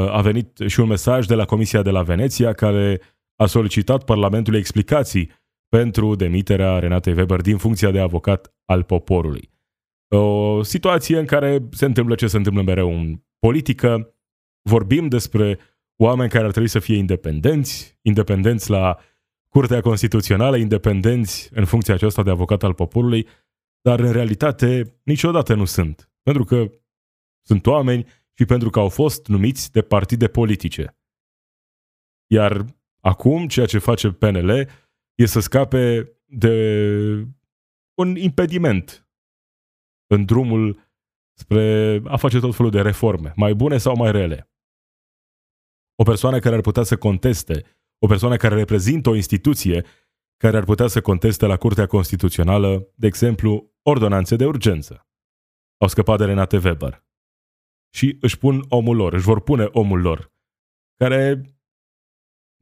A 0.09 0.21
venit 0.21 0.63
și 0.67 0.79
un 0.79 0.87
mesaj 0.87 1.25
de 1.25 1.35
la 1.35 1.45
Comisia 1.45 1.81
de 1.81 1.89
la 1.89 2.03
Veneția, 2.03 2.53
care 2.53 3.01
a 3.35 3.45
solicitat 3.45 4.03
Parlamentului 4.03 4.59
explicații 4.59 5.31
pentru 5.69 6.15
demiterea 6.15 6.79
Renatei 6.79 7.13
Weber 7.13 7.41
din 7.41 7.57
funcția 7.57 7.91
de 7.91 7.99
avocat 7.99 8.53
al 8.65 8.83
poporului. 8.83 9.49
O 10.15 10.63
situație 10.63 11.19
în 11.19 11.25
care 11.25 11.67
se 11.71 11.85
întâmplă 11.85 12.15
ce 12.15 12.27
se 12.27 12.37
întâmplă 12.37 12.61
mereu 12.61 12.89
în 12.89 13.21
politică. 13.39 14.12
Vorbim 14.69 15.07
despre 15.07 15.59
oameni 15.95 16.29
care 16.29 16.45
ar 16.45 16.51
trebui 16.51 16.69
să 16.69 16.79
fie 16.79 16.97
independenți, 16.97 17.97
independenți 18.01 18.69
la 18.69 18.97
Curtea 19.49 19.81
Constituțională, 19.81 20.57
independenți 20.57 21.49
în 21.53 21.65
funcția 21.65 21.93
aceasta 21.93 22.23
de 22.23 22.29
avocat 22.29 22.63
al 22.63 22.73
poporului, 22.73 23.27
dar 23.81 23.99
în 23.99 24.11
realitate 24.11 24.99
niciodată 25.03 25.53
nu 25.53 25.65
sunt. 25.65 26.11
Pentru 26.21 26.43
că 26.43 26.71
sunt 27.45 27.65
oameni 27.65 28.05
și 28.33 28.45
pentru 28.45 28.69
că 28.69 28.79
au 28.79 28.89
fost 28.89 29.27
numiți 29.27 29.71
de 29.71 29.81
partide 29.81 30.27
politice. 30.27 30.97
Iar 32.31 32.65
acum, 32.99 33.47
ceea 33.47 33.65
ce 33.65 33.77
face 33.77 34.11
PNL 34.11 34.49
e 35.15 35.25
să 35.25 35.39
scape 35.39 36.11
de 36.25 37.27
un 37.93 38.15
impediment 38.15 39.07
în 40.07 40.25
drumul 40.25 40.91
spre 41.33 42.01
a 42.05 42.17
face 42.17 42.39
tot 42.39 42.55
felul 42.55 42.71
de 42.71 42.81
reforme, 42.81 43.33
mai 43.35 43.53
bune 43.53 43.77
sau 43.77 43.95
mai 43.95 44.11
rele. 44.11 44.52
O 45.95 46.03
persoană 46.03 46.39
care 46.39 46.55
ar 46.55 46.61
putea 46.61 46.83
să 46.83 46.97
conteste, 46.97 47.63
o 47.99 48.07
persoană 48.07 48.37
care 48.37 48.55
reprezintă 48.55 49.09
o 49.09 49.15
instituție 49.15 49.85
care 50.37 50.57
ar 50.57 50.63
putea 50.63 50.87
să 50.87 51.01
conteste 51.01 51.45
la 51.45 51.57
Curtea 51.57 51.85
Constituțională, 51.85 52.87
de 52.95 53.07
exemplu, 53.07 53.71
ordonanțe 53.81 54.35
de 54.35 54.45
urgență. 54.45 55.07
Au 55.77 55.87
scăpat 55.87 56.17
de 56.17 56.25
Renate 56.25 56.57
Weber. 56.57 57.05
Și 57.93 58.17
își 58.21 58.37
pun 58.37 58.65
omul 58.69 58.95
lor, 58.95 59.13
își 59.13 59.25
vor 59.25 59.41
pune 59.41 59.63
omul 59.63 60.01
lor, 60.01 60.33
care 60.95 61.41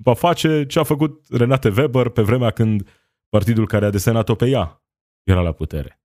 va 0.03 0.13
face 0.13 0.65
ce 0.65 0.79
a 0.79 0.83
făcut 0.83 1.25
Renate 1.29 1.69
Weber 1.77 2.09
pe 2.09 2.21
vremea 2.21 2.51
când 2.51 2.89
partidul 3.29 3.67
care 3.67 3.85
a 3.85 3.89
desenat-o 3.89 4.35
pe 4.35 4.49
ea 4.49 4.83
era 5.23 5.41
la 5.41 5.51
putere. 5.51 6.01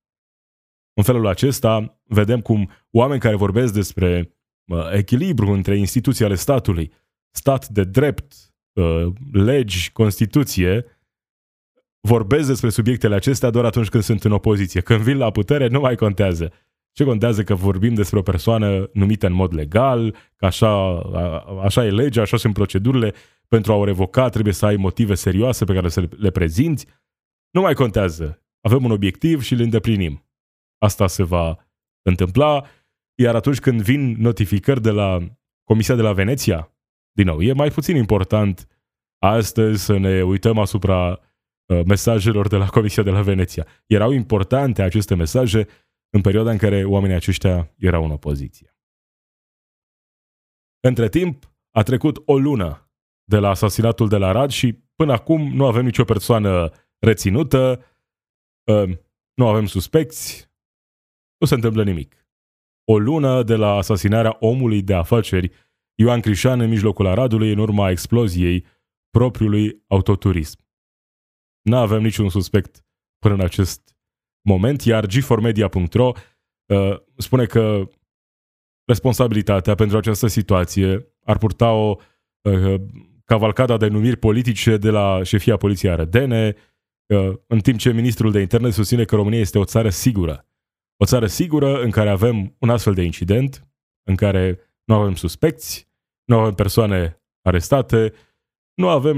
În 0.92 1.02
felul 1.02 1.26
acesta, 1.26 2.00
vedem 2.02 2.40
cum 2.40 2.71
oameni 2.90 3.21
care 3.21 3.37
vorbesc 3.37 3.73
despre 3.73 4.37
uh, 4.64 4.92
echilibru 4.92 5.50
între 5.50 5.76
instituții 5.76 6.25
ale 6.25 6.35
statului, 6.35 6.92
stat 7.37 7.69
de 7.69 7.85
drept, 7.85 8.35
uh, 8.73 9.07
legi, 9.33 9.93
Constituție, 9.93 10.85
vorbesc 12.00 12.47
despre 12.47 12.69
subiectele 12.69 13.14
acestea 13.14 13.50
doar 13.50 13.64
atunci 13.64 13.88
când 13.88 14.02
sunt 14.02 14.25
în 14.25 14.33
opoziție. 14.33 14.81
Când 14.81 15.00
vin 15.00 15.16
la 15.16 15.31
putere, 15.31 15.69
nu 15.69 15.81
mai 15.81 15.95
contează. 15.95 16.52
Ce 16.93 17.05
contează 17.05 17.43
că 17.43 17.55
vorbim 17.55 17.95
despre 17.95 18.19
o 18.19 18.23
persoană 18.23 18.90
numită 18.93 19.26
în 19.26 19.33
mod 19.33 19.55
legal, 19.55 20.16
că 20.37 20.47
așa, 20.47 20.99
așa 21.62 21.85
e 21.85 21.90
legea, 21.90 22.23
așa 22.23 22.37
sunt 22.37 22.55
procedurile, 22.55 23.14
pentru 23.49 23.73
a 23.73 23.76
o 23.76 23.85
revoca 23.85 24.28
trebuie 24.28 24.55
să 24.55 24.66
ai 24.66 24.76
motive 24.76 25.14
serioase 25.14 25.64
pe 25.64 25.75
care 25.75 25.88
să 25.88 26.09
le 26.16 26.31
prezinți. 26.31 26.87
Nu 27.50 27.61
mai 27.61 27.75
contează. 27.75 28.43
Avem 28.61 28.85
un 28.85 28.90
obiectiv 28.90 29.43
și 29.43 29.52
îl 29.52 29.61
îndeplinim. 29.61 30.26
Asta 30.78 31.07
se 31.07 31.23
va 31.23 31.57
întâmpla, 32.02 32.64
iar 33.14 33.35
atunci 33.35 33.61
când 33.61 33.83
vin 33.83 34.16
notificări 34.19 34.83
de 34.83 34.90
la 34.90 35.19
Comisia 35.64 35.95
de 35.95 36.02
la 36.02 36.12
Veneția, 36.12 36.75
din 37.17 37.27
nou, 37.27 37.43
e 37.43 37.53
mai 37.53 37.71
puțin 37.71 37.97
important 37.97 38.69
astăzi 39.19 39.85
să 39.85 39.97
ne 39.97 40.23
uităm 40.23 40.59
asupra 40.59 41.11
uh, 41.11 41.83
mesajelor 41.87 42.49
de 42.49 42.57
la 42.57 42.67
Comisia 42.67 43.03
de 43.03 43.11
la 43.11 43.23
Veneția. 43.23 43.67
Erau 43.87 44.11
importante 44.11 44.83
aceste 44.83 45.15
mesaje 45.15 45.67
în 46.11 46.21
perioada 46.21 46.51
în 46.51 46.57
care 46.57 46.85
oamenii 46.85 47.17
aceștia 47.17 47.75
erau 47.79 48.05
în 48.05 48.11
opoziție. 48.11 48.77
Între 50.81 51.09
timp, 51.09 51.53
a 51.71 51.83
trecut 51.83 52.23
o 52.27 52.39
lună 52.39 52.91
de 53.25 53.39
la 53.39 53.49
asasinatul 53.49 54.09
de 54.09 54.17
la 54.17 54.33
Rad 54.33 54.51
și 54.51 54.73
până 54.73 55.13
acum 55.13 55.53
nu 55.55 55.67
avem 55.67 55.85
nicio 55.85 56.05
persoană 56.05 56.71
reținută, 56.99 57.85
uh, 58.71 58.99
nu 59.35 59.49
avem 59.49 59.67
suspecți, 59.67 60.51
nu 61.39 61.47
se 61.47 61.55
întâmplă 61.55 61.85
nimic. 61.85 62.27
O 62.85 62.99
lună 62.99 63.43
de 63.43 63.55
la 63.55 63.71
asasinarea 63.71 64.37
omului 64.41 64.83
de 64.83 64.95
afaceri 64.95 65.66
Ioan 65.99 66.21
Crișan 66.21 66.61
în 66.61 66.69
mijlocul 66.69 67.07
Aradului 67.07 67.53
în 67.53 67.59
urma 67.59 67.91
exploziei 67.91 68.65
propriului 69.11 69.85
autoturism. 69.87 70.59
Nu 71.62 71.76
avem 71.76 72.03
niciun 72.03 72.29
suspect 72.29 72.85
până 73.19 73.35
în 73.35 73.41
acest 73.41 73.97
moment, 74.41 74.83
iar 74.83 75.07
g4media.ro 75.07 76.12
uh, 76.67 76.97
spune 77.17 77.45
că 77.45 77.91
responsabilitatea 78.85 79.75
pentru 79.75 79.97
această 79.97 80.26
situație 80.26 81.15
ar 81.23 81.38
purta 81.38 81.73
o 81.73 81.97
uh, 82.41 82.81
cavalcada 83.25 83.76
de 83.76 83.87
numiri 83.87 84.17
politice 84.17 84.76
de 84.76 84.91
la 84.91 85.23
șefia 85.23 85.57
Poliției 85.57 85.93
Arădene, 85.93 86.55
uh, 87.07 87.33
în 87.47 87.59
timp 87.59 87.79
ce 87.79 87.93
ministrul 87.93 88.33
de 88.33 88.41
interne 88.41 88.71
susține 88.71 89.05
că 89.05 89.15
România 89.17 89.41
este 89.41 89.59
o 89.59 89.65
țară 89.65 89.88
sigură. 89.88 90.49
O 90.97 91.05
țară 91.05 91.26
sigură 91.26 91.83
în 91.83 91.91
care 91.91 92.09
avem 92.09 92.57
un 92.59 92.71
astfel 92.71 92.95
de 92.95 93.03
incident, 93.03 93.69
în 94.03 94.15
care 94.15 94.61
nu 94.85 94.95
avem 94.95 95.15
suspecți, 95.15 95.86
nu 96.26 96.38
avem 96.38 96.54
persoane 96.54 97.23
arestate, 97.42 98.12
nu 98.75 98.88
avem 98.88 99.16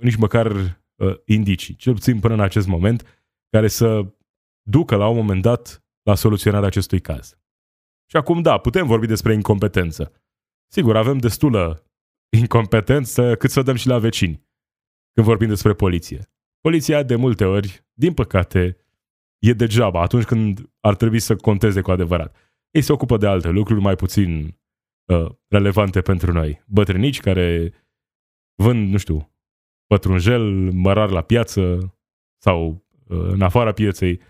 nici 0.00 0.16
măcar 0.16 0.52
uh, 0.52 1.14
indicii, 1.24 1.76
cel 1.76 1.92
puțin 1.92 2.20
până 2.20 2.34
în 2.34 2.40
acest 2.40 2.66
moment, 2.66 3.26
care 3.50 3.68
să 3.68 4.14
ducă 4.62 4.96
la 4.96 5.08
un 5.08 5.16
moment 5.16 5.42
dat 5.42 5.84
la 6.02 6.14
soluționarea 6.14 6.66
acestui 6.66 7.00
caz. 7.00 7.38
Și 8.10 8.16
acum, 8.16 8.42
da, 8.42 8.58
putem 8.58 8.86
vorbi 8.86 9.06
despre 9.06 9.32
incompetență. 9.32 10.12
Sigur, 10.72 10.96
avem 10.96 11.18
destulă 11.18 11.90
incompetență 12.36 13.36
cât 13.36 13.50
să 13.50 13.62
dăm 13.62 13.74
și 13.74 13.86
la 13.86 13.98
vecini 13.98 14.46
când 15.12 15.26
vorbim 15.26 15.48
despre 15.48 15.74
poliție. 15.74 16.30
Poliția, 16.60 17.02
de 17.02 17.16
multe 17.16 17.44
ori, 17.44 17.86
din 17.92 18.14
păcate, 18.14 18.76
e 19.38 19.52
degeaba 19.52 20.00
atunci 20.00 20.24
când 20.24 20.70
ar 20.80 20.96
trebui 20.96 21.18
să 21.18 21.36
conteze 21.36 21.80
cu 21.80 21.90
adevărat. 21.90 22.36
Ei 22.70 22.82
se 22.82 22.92
ocupă 22.92 23.16
de 23.16 23.26
alte 23.26 23.48
lucruri 23.48 23.80
mai 23.80 23.96
puțin 23.96 24.58
uh, 25.06 25.30
relevante 25.48 26.00
pentru 26.00 26.32
noi. 26.32 26.62
Bătrânici 26.66 27.20
care 27.20 27.72
vând, 28.62 28.90
nu 28.90 28.96
știu, 28.96 29.32
pătrunjel, 29.86 30.70
mărar 30.72 31.10
la 31.10 31.22
piață 31.22 31.94
sau 32.42 32.86
uh, 33.08 33.18
în 33.18 33.42
afara 33.42 33.72
pieței. 33.72 34.20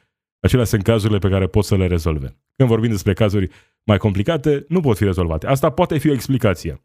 Acelea 0.40 0.64
sunt 0.64 0.83
cazurile 0.83 1.18
pe 1.18 1.28
care 1.28 1.47
pot 1.47 1.64
să 1.64 1.76
le 1.76 1.87
rezolve. 1.87 2.40
Când 2.56 2.68
vorbim 2.68 2.90
despre 2.90 3.12
cazuri 3.12 3.50
mai 3.87 3.99
complicate 3.99 4.64
nu 4.68 4.80
pot 4.80 4.97
fi 4.97 5.04
rezolvate. 5.04 5.47
Asta 5.47 5.71
poate 5.71 5.99
fi 5.99 6.09
o 6.09 6.12
explicație. 6.12 6.85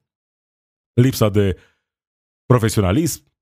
Lipsa 0.94 1.30
de 1.30 1.58
profesionalism, 2.46 3.34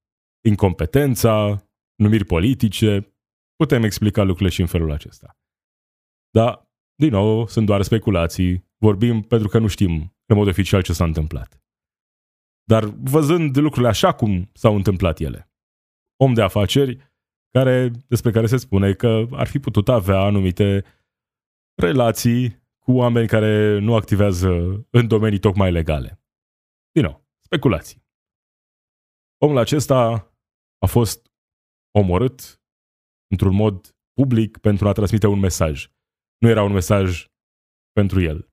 incompetența, 0.45 1.63
numiri 1.95 2.25
politice, 2.25 3.15
putem 3.55 3.83
explica 3.83 4.23
lucrurile 4.23 4.49
și 4.49 4.61
în 4.61 4.67
felul 4.67 4.91
acesta. 4.91 5.37
Dar, 6.29 6.71
din 6.95 7.09
nou, 7.09 7.47
sunt 7.47 7.65
doar 7.65 7.81
speculații, 7.81 8.67
vorbim 8.77 9.21
pentru 9.21 9.47
că 9.47 9.59
nu 9.59 9.67
știm 9.67 10.15
în 10.29 10.37
mod 10.37 10.47
oficial 10.47 10.81
ce 10.81 10.93
s-a 10.93 11.03
întâmplat. 11.03 11.63
Dar 12.63 12.83
văzând 12.85 13.57
lucrurile 13.57 13.87
așa 13.87 14.13
cum 14.13 14.49
s-au 14.53 14.75
întâmplat 14.75 15.19
ele, 15.19 15.51
om 16.15 16.33
de 16.33 16.41
afaceri 16.41 17.13
care, 17.49 17.91
despre 18.07 18.31
care 18.31 18.47
se 18.47 18.57
spune 18.57 18.93
că 18.93 19.25
ar 19.31 19.47
fi 19.47 19.59
putut 19.59 19.89
avea 19.89 20.19
anumite 20.19 20.85
relații 21.81 22.67
cu 22.79 22.91
oameni 22.91 23.27
care 23.27 23.79
nu 23.79 23.95
activează 23.95 24.49
în 24.89 25.07
domenii 25.07 25.39
tocmai 25.39 25.71
legale. 25.71 26.21
Din 26.91 27.03
nou, 27.03 27.27
speculații. 27.39 28.07
Omul 29.37 29.57
acesta 29.57 29.97
a 30.77 30.85
fost 30.85 31.31
omorât 31.91 32.61
într-un 33.31 33.55
mod 33.55 33.95
public 34.13 34.57
pentru 34.57 34.87
a 34.87 34.91
transmite 34.91 35.27
un 35.27 35.39
mesaj. 35.39 35.91
Nu 36.37 36.49
era 36.49 36.63
un 36.63 36.71
mesaj 36.71 37.27
pentru 37.91 38.21
el. 38.21 38.48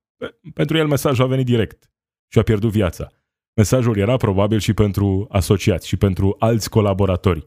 Pentru 0.55 0.77
el 0.77 0.87
mesajul 0.87 1.25
a 1.25 1.29
venit 1.29 1.47
direct 1.47 1.91
și 2.33 2.39
a 2.39 2.43
pierdut 2.43 2.71
viața. 2.71 3.09
Mesajul 3.57 3.97
era 3.97 4.17
probabil 4.17 4.59
și 4.59 4.75
pentru 4.75 5.27
asociați 5.31 5.87
și 5.87 5.97
pentru 5.97 6.37
alți 6.39 6.71
colaboratori 6.71 7.47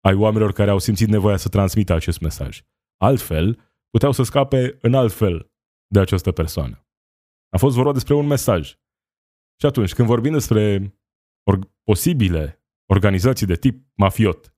ai 0.00 0.14
oamenilor 0.14 0.52
care 0.52 0.70
au 0.70 0.78
simțit 0.78 1.08
nevoia 1.08 1.36
să 1.36 1.48
transmită 1.48 1.92
acest 1.92 2.20
mesaj. 2.20 2.62
Altfel, 2.96 3.72
puteau 3.90 4.12
să 4.12 4.22
scape 4.22 4.78
în 4.80 4.94
alt 4.94 5.12
fel 5.12 5.52
de 5.86 6.00
această 6.00 6.32
persoană. 6.32 6.86
A 7.48 7.58
fost 7.58 7.76
vorba 7.76 7.92
despre 7.92 8.14
un 8.14 8.26
mesaj. 8.26 8.68
Și 9.60 9.66
atunci, 9.66 9.94
când 9.94 10.08
vorbim 10.08 10.32
despre 10.32 10.94
or- 11.42 11.72
posibile 11.82 12.64
organizații 12.86 13.46
de 13.46 13.56
tip 13.56 13.86
mafiot, 13.94 14.54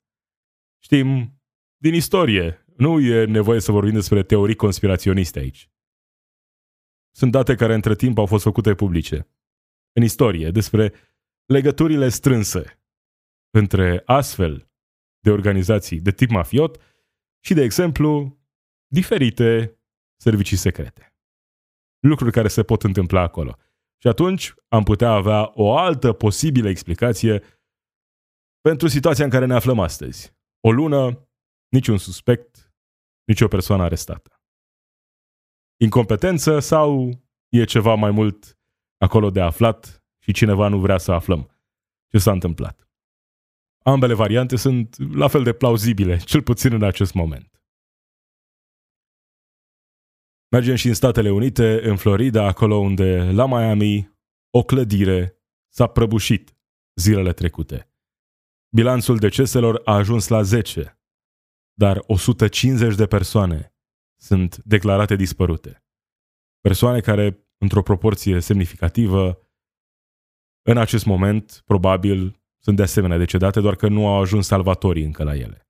știm 0.85 1.41
din 1.77 1.95
istorie, 1.95 2.65
nu 2.77 3.01
e 3.01 3.25
nevoie 3.25 3.61
să 3.61 3.73
vorbim 3.73 3.93
despre 3.93 4.23
teorii 4.23 4.55
conspiraționiste 4.55 5.39
aici. 5.39 5.72
Sunt 7.15 7.33
date 7.33 7.55
care 7.55 7.75
între 7.75 7.95
timp 7.95 8.19
au 8.19 8.27
fost 8.27 8.43
făcute 8.43 8.75
publice. 8.75 9.29
În 9.93 10.03
istorie, 10.03 10.51
despre 10.51 10.93
legăturile 11.45 12.09
strânse 12.09 12.83
între 13.51 14.03
astfel 14.05 14.71
de 15.21 15.31
organizații 15.31 16.01
de 16.01 16.11
tip 16.11 16.31
mafiot 16.31 16.81
și, 17.45 17.55
de 17.55 17.63
exemplu, 17.63 18.39
diferite 18.87 19.79
servicii 20.17 20.57
secrete. 20.57 21.15
Lucruri 21.99 22.33
care 22.33 22.49
se 22.49 22.63
pot 22.63 22.83
întâmpla 22.83 23.21
acolo. 23.21 23.57
Și 23.99 24.09
atunci 24.09 24.55
am 24.69 24.83
putea 24.83 25.11
avea 25.11 25.51
o 25.55 25.77
altă 25.77 26.13
posibilă 26.13 26.69
explicație 26.69 27.43
pentru 28.61 28.89
situația 28.89 29.25
în 29.25 29.31
care 29.31 29.47
ne 29.47 29.55
aflăm 29.55 29.79
astăzi. 29.79 30.35
O 30.61 30.71
lună, 30.73 31.29
niciun 31.69 31.99
suspect, 31.99 32.73
nicio 33.25 33.49
persoană 33.49 33.83
arestată. 33.83 34.32
Incompetență 35.83 36.59
sau 36.59 37.11
e 37.49 37.65
ceva 37.65 37.95
mai 37.95 38.11
mult 38.11 38.59
acolo 38.97 39.31
de 39.31 39.41
aflat 39.41 40.05
și 40.19 40.33
cineva 40.33 40.69
nu 40.69 40.79
vrea 40.81 40.99
să 40.99 41.13
aflăm 41.13 41.51
ce 42.09 42.19
s-a 42.19 42.33
întâmplat. 42.33 42.89
Ambele 43.85 44.15
variante 44.15 44.57
sunt 44.57 45.15
la 45.15 45.29
fel 45.29 45.43
de 45.43 45.53
plauzibile, 45.53 46.17
cel 46.17 46.43
puțin 46.43 46.73
în 46.73 46.83
acest 46.83 47.15
moment. 47.15 47.63
Mergem 50.49 50.75
și 50.75 50.89
în 50.89 50.95
Statele 50.95 51.31
Unite, 51.31 51.89
în 51.89 51.97
Florida, 51.97 52.47
acolo 52.47 52.77
unde, 52.77 53.31
la 53.33 53.47
Miami, 53.47 54.19
o 54.51 54.63
clădire 54.63 55.43
s-a 55.69 55.87
prăbușit 55.87 56.57
zilele 56.95 57.33
trecute. 57.33 57.93
Bilanțul 58.75 59.19
deceselor 59.19 59.81
a 59.85 59.95
ajuns 59.95 60.29
la 60.29 60.43
10, 60.43 61.01
dar 61.73 62.03
150 62.07 62.95
de 62.95 63.07
persoane 63.07 63.72
sunt 64.23 64.57
declarate 64.57 65.17
dispărute. 65.17 65.85
Persoane 66.61 67.01
care, 67.01 67.47
într-o 67.59 67.83
proporție 67.83 68.41
semnificativă, 68.41 69.49
în 70.69 70.77
acest 70.77 71.05
moment, 71.05 71.63
probabil, 71.65 72.43
sunt 72.63 72.77
de 72.77 72.83
asemenea 72.83 73.19
decedate, 73.19 73.61
doar 73.61 73.77
că 73.77 73.89
nu 73.89 74.07
au 74.07 74.21
ajuns 74.21 74.47
salvatorii 74.47 75.05
încă 75.05 75.25
la 75.25 75.35
ele. 75.37 75.69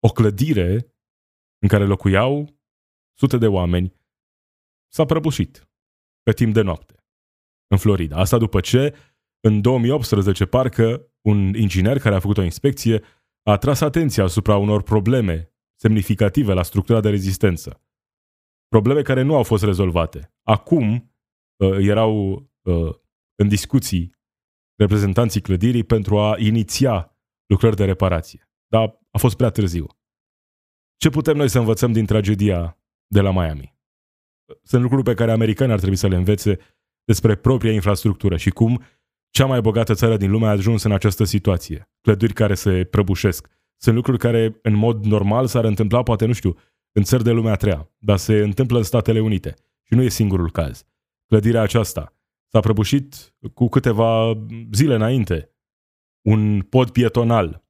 O 0.00 0.08
clădire 0.08 0.94
în 1.62 1.68
care 1.68 1.84
locuiau 1.84 2.60
sute 3.18 3.38
de 3.38 3.46
oameni 3.46 3.94
s-a 4.92 5.04
prăbușit 5.04 5.68
pe 6.22 6.32
timp 6.32 6.54
de 6.54 6.62
noapte 6.62 6.94
în 7.66 7.78
Florida. 7.78 8.16
Asta 8.16 8.38
după 8.38 8.60
ce 8.60 8.94
în 9.40 9.60
2018 9.60 10.46
parcă 10.46 11.12
un 11.20 11.54
inginer 11.54 11.98
care 11.98 12.14
a 12.14 12.20
făcut 12.20 12.38
o 12.38 12.42
inspecție 12.42 13.02
a 13.42 13.50
atras 13.50 13.80
atenția 13.80 14.24
asupra 14.24 14.56
unor 14.56 14.82
probleme 14.82 15.55
semnificative 15.80 16.52
la 16.52 16.62
structura 16.62 17.00
de 17.00 17.10
rezistență. 17.10 17.80
Probleme 18.68 19.02
care 19.02 19.22
nu 19.22 19.36
au 19.36 19.42
fost 19.42 19.64
rezolvate. 19.64 20.34
Acum 20.42 21.14
uh, 21.56 21.76
erau 21.78 22.32
uh, 22.62 22.94
în 23.34 23.48
discuții 23.48 24.14
reprezentanții 24.78 25.40
clădirii 25.40 25.84
pentru 25.84 26.18
a 26.18 26.38
iniția 26.38 27.18
lucrări 27.46 27.76
de 27.76 27.84
reparație. 27.84 28.50
Dar 28.66 28.98
a 29.10 29.18
fost 29.18 29.36
prea 29.36 29.50
târziu. 29.50 29.86
Ce 30.96 31.08
putem 31.08 31.36
noi 31.36 31.48
să 31.48 31.58
învățăm 31.58 31.92
din 31.92 32.06
tragedia 32.06 32.78
de 33.06 33.20
la 33.20 33.32
Miami? 33.32 33.76
Sunt 34.62 34.82
lucruri 34.82 35.02
pe 35.02 35.14
care 35.14 35.32
americanii 35.32 35.72
ar 35.72 35.78
trebui 35.78 35.96
să 35.96 36.08
le 36.08 36.16
învețe 36.16 36.58
despre 37.04 37.36
propria 37.36 37.72
infrastructură 37.72 38.36
și 38.36 38.50
cum 38.50 38.82
cea 39.30 39.46
mai 39.46 39.60
bogată 39.60 39.94
țară 39.94 40.16
din 40.16 40.30
lume 40.30 40.46
a 40.46 40.50
ajuns 40.50 40.82
în 40.82 40.92
această 40.92 41.24
situație. 41.24 41.90
Clădiri 42.00 42.32
care 42.32 42.54
se 42.54 42.84
prăbușesc. 42.84 43.48
Sunt 43.76 43.94
lucruri 43.94 44.18
care 44.18 44.58
în 44.62 44.74
mod 44.74 45.04
normal 45.04 45.46
s-ar 45.46 45.64
întâmpla, 45.64 46.02
poate, 46.02 46.26
nu 46.26 46.32
știu, 46.32 46.56
în 46.92 47.02
țări 47.02 47.24
de 47.24 47.30
lumea 47.30 47.52
a 47.52 47.56
treia, 47.56 47.90
dar 47.98 48.16
se 48.16 48.38
întâmplă 48.38 48.76
în 48.76 48.82
Statele 48.82 49.20
Unite. 49.20 49.54
Și 49.82 49.94
nu 49.94 50.02
e 50.02 50.08
singurul 50.08 50.50
caz. 50.50 50.86
Clădirea 51.26 51.62
aceasta 51.62 52.16
s-a 52.52 52.60
prăbușit 52.60 53.34
cu 53.54 53.68
câteva 53.68 54.42
zile 54.72 54.94
înainte. 54.94 55.50
Un 56.28 56.62
pod 56.62 56.90
pietonal, 56.90 57.64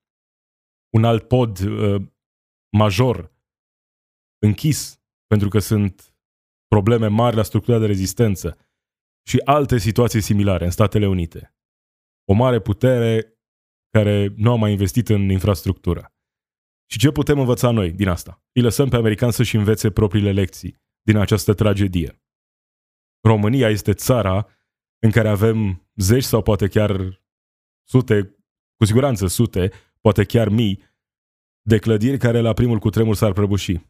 un 0.94 1.04
alt 1.04 1.28
pod 1.28 1.58
uh, 1.58 2.02
major 2.76 3.34
închis 4.38 5.00
pentru 5.26 5.48
că 5.48 5.58
sunt 5.58 6.14
probleme 6.68 7.06
mari 7.06 7.36
la 7.36 7.42
structura 7.42 7.78
de 7.78 7.86
rezistență 7.86 8.58
și 9.26 9.40
alte 9.44 9.78
situații 9.78 10.20
similare 10.20 10.64
în 10.64 10.70
Statele 10.70 11.06
Unite. 11.06 11.54
O 12.24 12.32
mare 12.32 12.60
putere 12.60 13.35
care 13.96 14.32
nu 14.36 14.50
a 14.50 14.56
mai 14.56 14.70
investit 14.70 15.08
în 15.08 15.30
infrastructură. 15.30 16.14
Și 16.90 16.98
ce 16.98 17.10
putem 17.10 17.38
învăța 17.38 17.70
noi 17.70 17.92
din 17.92 18.08
asta? 18.08 18.42
Îi 18.52 18.62
lăsăm 18.62 18.88
pe 18.88 18.96
americani 18.96 19.32
să-și 19.32 19.56
învețe 19.56 19.90
propriile 19.90 20.32
lecții 20.32 20.76
din 21.02 21.16
această 21.16 21.54
tragedie. 21.54 22.22
România 23.20 23.68
este 23.68 23.92
țara 23.92 24.48
în 24.98 25.10
care 25.10 25.28
avem 25.28 25.88
zeci 25.94 26.22
sau 26.22 26.42
poate 26.42 26.68
chiar 26.68 27.22
sute, 27.88 28.36
cu 28.76 28.84
siguranță 28.84 29.26
sute, 29.26 29.72
poate 30.00 30.24
chiar 30.24 30.48
mii, 30.48 30.82
de 31.62 31.78
clădiri 31.78 32.18
care 32.18 32.40
la 32.40 32.52
primul 32.52 32.78
cutremur 32.78 33.14
s-ar 33.14 33.32
prăbuși. 33.32 33.80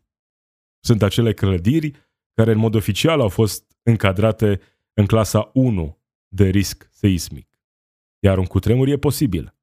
Sunt 0.84 1.02
acele 1.02 1.34
clădiri 1.34 1.90
care 2.34 2.52
în 2.52 2.58
mod 2.58 2.74
oficial 2.74 3.20
au 3.20 3.28
fost 3.28 3.76
încadrate 3.82 4.60
în 4.92 5.06
clasa 5.06 5.50
1 5.54 6.02
de 6.28 6.48
risc 6.48 6.88
seismic. 6.90 7.60
Iar 8.18 8.38
un 8.38 8.46
cutremur 8.46 8.88
e 8.88 8.96
posibil. 8.96 9.55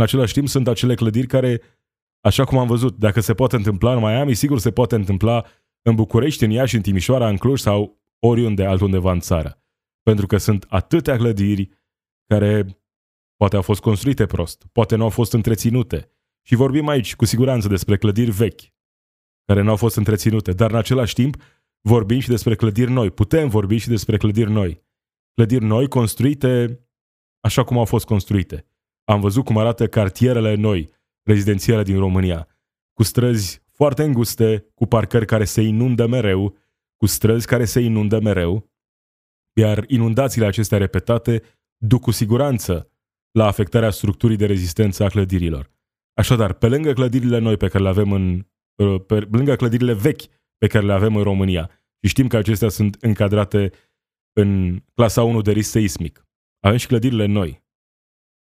În 0.00 0.06
același 0.06 0.32
timp 0.32 0.48
sunt 0.48 0.68
acele 0.68 0.94
clădiri 0.94 1.26
care, 1.26 1.60
așa 2.20 2.44
cum 2.44 2.58
am 2.58 2.66
văzut, 2.66 2.96
dacă 2.96 3.20
se 3.20 3.34
poate 3.34 3.56
întâmpla 3.56 3.92
în 3.92 3.98
Miami, 3.98 4.34
sigur 4.34 4.58
se 4.58 4.70
poate 4.70 4.94
întâmpla 4.94 5.44
în 5.82 5.94
București, 5.94 6.44
în 6.44 6.50
Iași, 6.50 6.76
în 6.76 6.82
Timișoara, 6.82 7.28
în 7.28 7.36
Cluj 7.36 7.60
sau 7.60 8.00
oriunde 8.18 8.64
altundeva 8.64 9.12
în 9.12 9.20
țară. 9.20 9.62
Pentru 10.02 10.26
că 10.26 10.36
sunt 10.36 10.66
atâtea 10.68 11.16
clădiri 11.16 11.68
care 12.26 12.80
poate 13.36 13.56
au 13.56 13.62
fost 13.62 13.80
construite 13.80 14.26
prost, 14.26 14.66
poate 14.72 14.96
nu 14.96 15.02
au 15.02 15.08
fost 15.08 15.32
întreținute. 15.32 16.10
Și 16.46 16.54
vorbim 16.54 16.88
aici 16.88 17.16
cu 17.16 17.24
siguranță 17.24 17.68
despre 17.68 17.96
clădiri 17.96 18.30
vechi, 18.30 18.60
care 19.44 19.62
nu 19.62 19.70
au 19.70 19.76
fost 19.76 19.96
întreținute, 19.96 20.52
dar 20.52 20.70
în 20.70 20.76
același 20.76 21.14
timp 21.14 21.36
vorbim 21.80 22.18
și 22.18 22.28
despre 22.28 22.54
clădiri 22.54 22.90
noi. 22.90 23.10
Putem 23.10 23.48
vorbi 23.48 23.76
și 23.76 23.88
despre 23.88 24.16
clădiri 24.16 24.50
noi. 24.50 24.84
Clădiri 25.34 25.64
noi 25.64 25.88
construite 25.88 26.80
așa 27.40 27.64
cum 27.64 27.78
au 27.78 27.84
fost 27.84 28.04
construite. 28.04 28.64
Am 29.10 29.20
văzut 29.20 29.44
cum 29.44 29.56
arată 29.58 29.86
cartierele 29.86 30.54
noi, 30.54 30.90
rezidențiale 31.22 31.82
din 31.82 31.98
România, 31.98 32.48
cu 32.92 33.02
străzi 33.02 33.62
foarte 33.70 34.02
înguste, 34.02 34.70
cu 34.74 34.86
parcări 34.86 35.26
care 35.26 35.44
se 35.44 35.60
inundă 35.60 36.06
mereu, 36.06 36.56
cu 36.96 37.06
străzi 37.06 37.46
care 37.46 37.64
se 37.64 37.80
inundă 37.80 38.20
mereu, 38.20 38.70
iar 39.52 39.84
inundațiile 39.86 40.46
acestea 40.46 40.78
repetate 40.78 41.42
duc 41.76 42.00
cu 42.00 42.10
siguranță 42.10 42.92
la 43.30 43.46
afectarea 43.46 43.90
structurii 43.90 44.36
de 44.36 44.46
rezistență 44.46 45.04
a 45.04 45.08
clădirilor. 45.08 45.70
Așadar, 46.14 46.52
pe 46.52 46.68
lângă 46.68 46.92
clădirile 46.92 47.38
noi 47.38 47.56
pe 47.56 47.68
care 47.68 47.82
le 47.82 47.88
avem 47.88 48.12
în 48.12 48.46
uh, 48.76 49.04
pe 49.06 49.28
lângă 49.30 49.56
clădirile 49.56 49.92
vechi 49.92 50.22
pe 50.58 50.66
care 50.66 50.86
le 50.86 50.92
avem 50.92 51.16
în 51.16 51.22
România 51.22 51.70
și 52.02 52.08
știm 52.08 52.26
că 52.26 52.36
acestea 52.36 52.68
sunt 52.68 52.96
încadrate 53.00 53.72
în 54.32 54.82
clasa 54.94 55.22
1 55.22 55.42
de 55.42 55.52
risc 55.52 55.70
seismic. 55.70 56.28
Avem 56.60 56.78
și 56.78 56.86
clădirile 56.86 57.26
noi, 57.26 57.68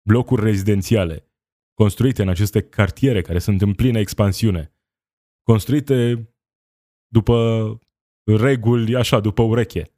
blocuri 0.08 0.42
rezidențiale, 0.42 1.32
construite 1.74 2.22
în 2.22 2.28
aceste 2.28 2.62
cartiere 2.62 3.22
care 3.22 3.38
sunt 3.38 3.60
în 3.60 3.74
plină 3.74 3.98
expansiune, 3.98 4.74
construite 5.42 6.28
după 7.08 7.78
reguli, 8.24 8.96
așa, 8.96 9.20
după 9.20 9.42
ureche, 9.42 9.92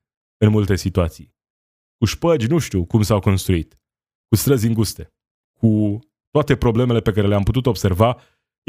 în 0.45 0.51
multe 0.51 0.77
situații. 0.77 1.35
Cu 1.97 2.05
șpăgi, 2.05 2.47
nu 2.47 2.59
știu 2.59 2.85
cum 2.87 3.03
s-au 3.03 3.21
construit, 3.21 3.81
cu 4.29 4.37
străzi 4.37 4.67
înguste, 4.67 5.15
cu 5.59 5.99
toate 6.31 6.57
problemele 6.57 7.01
pe 7.01 7.13
care 7.13 7.27
le-am 7.27 7.43
putut 7.43 7.67
observa, 7.67 8.21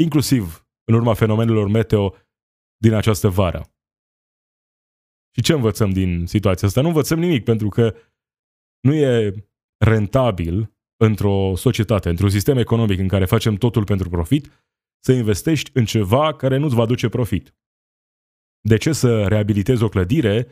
inclusiv 0.02 0.68
în 0.84 0.94
urma 0.94 1.14
fenomenelor 1.14 1.68
meteo 1.68 2.14
din 2.76 2.92
această 2.92 3.28
vară. 3.28 3.72
Și 5.34 5.42
ce 5.42 5.52
învățăm 5.52 5.90
din 5.90 6.26
situația 6.26 6.68
asta? 6.68 6.80
Nu 6.80 6.86
învățăm 6.86 7.18
nimic, 7.18 7.44
pentru 7.44 7.68
că 7.68 7.94
nu 8.80 8.94
e 8.94 9.34
rentabil 9.84 10.77
într-o 11.00 11.52
societate, 11.56 12.08
într-un 12.08 12.30
sistem 12.30 12.58
economic 12.58 12.98
în 12.98 13.08
care 13.08 13.24
facem 13.24 13.54
totul 13.54 13.84
pentru 13.84 14.08
profit, 14.08 14.66
să 15.04 15.12
investești 15.12 15.70
în 15.74 15.84
ceva 15.84 16.34
care 16.34 16.56
nu-ți 16.56 16.74
va 16.74 16.86
duce 16.86 17.08
profit. 17.08 17.54
De 18.60 18.76
ce 18.76 18.92
să 18.92 19.26
reabilitezi 19.26 19.82
o 19.82 19.88
clădire 19.88 20.46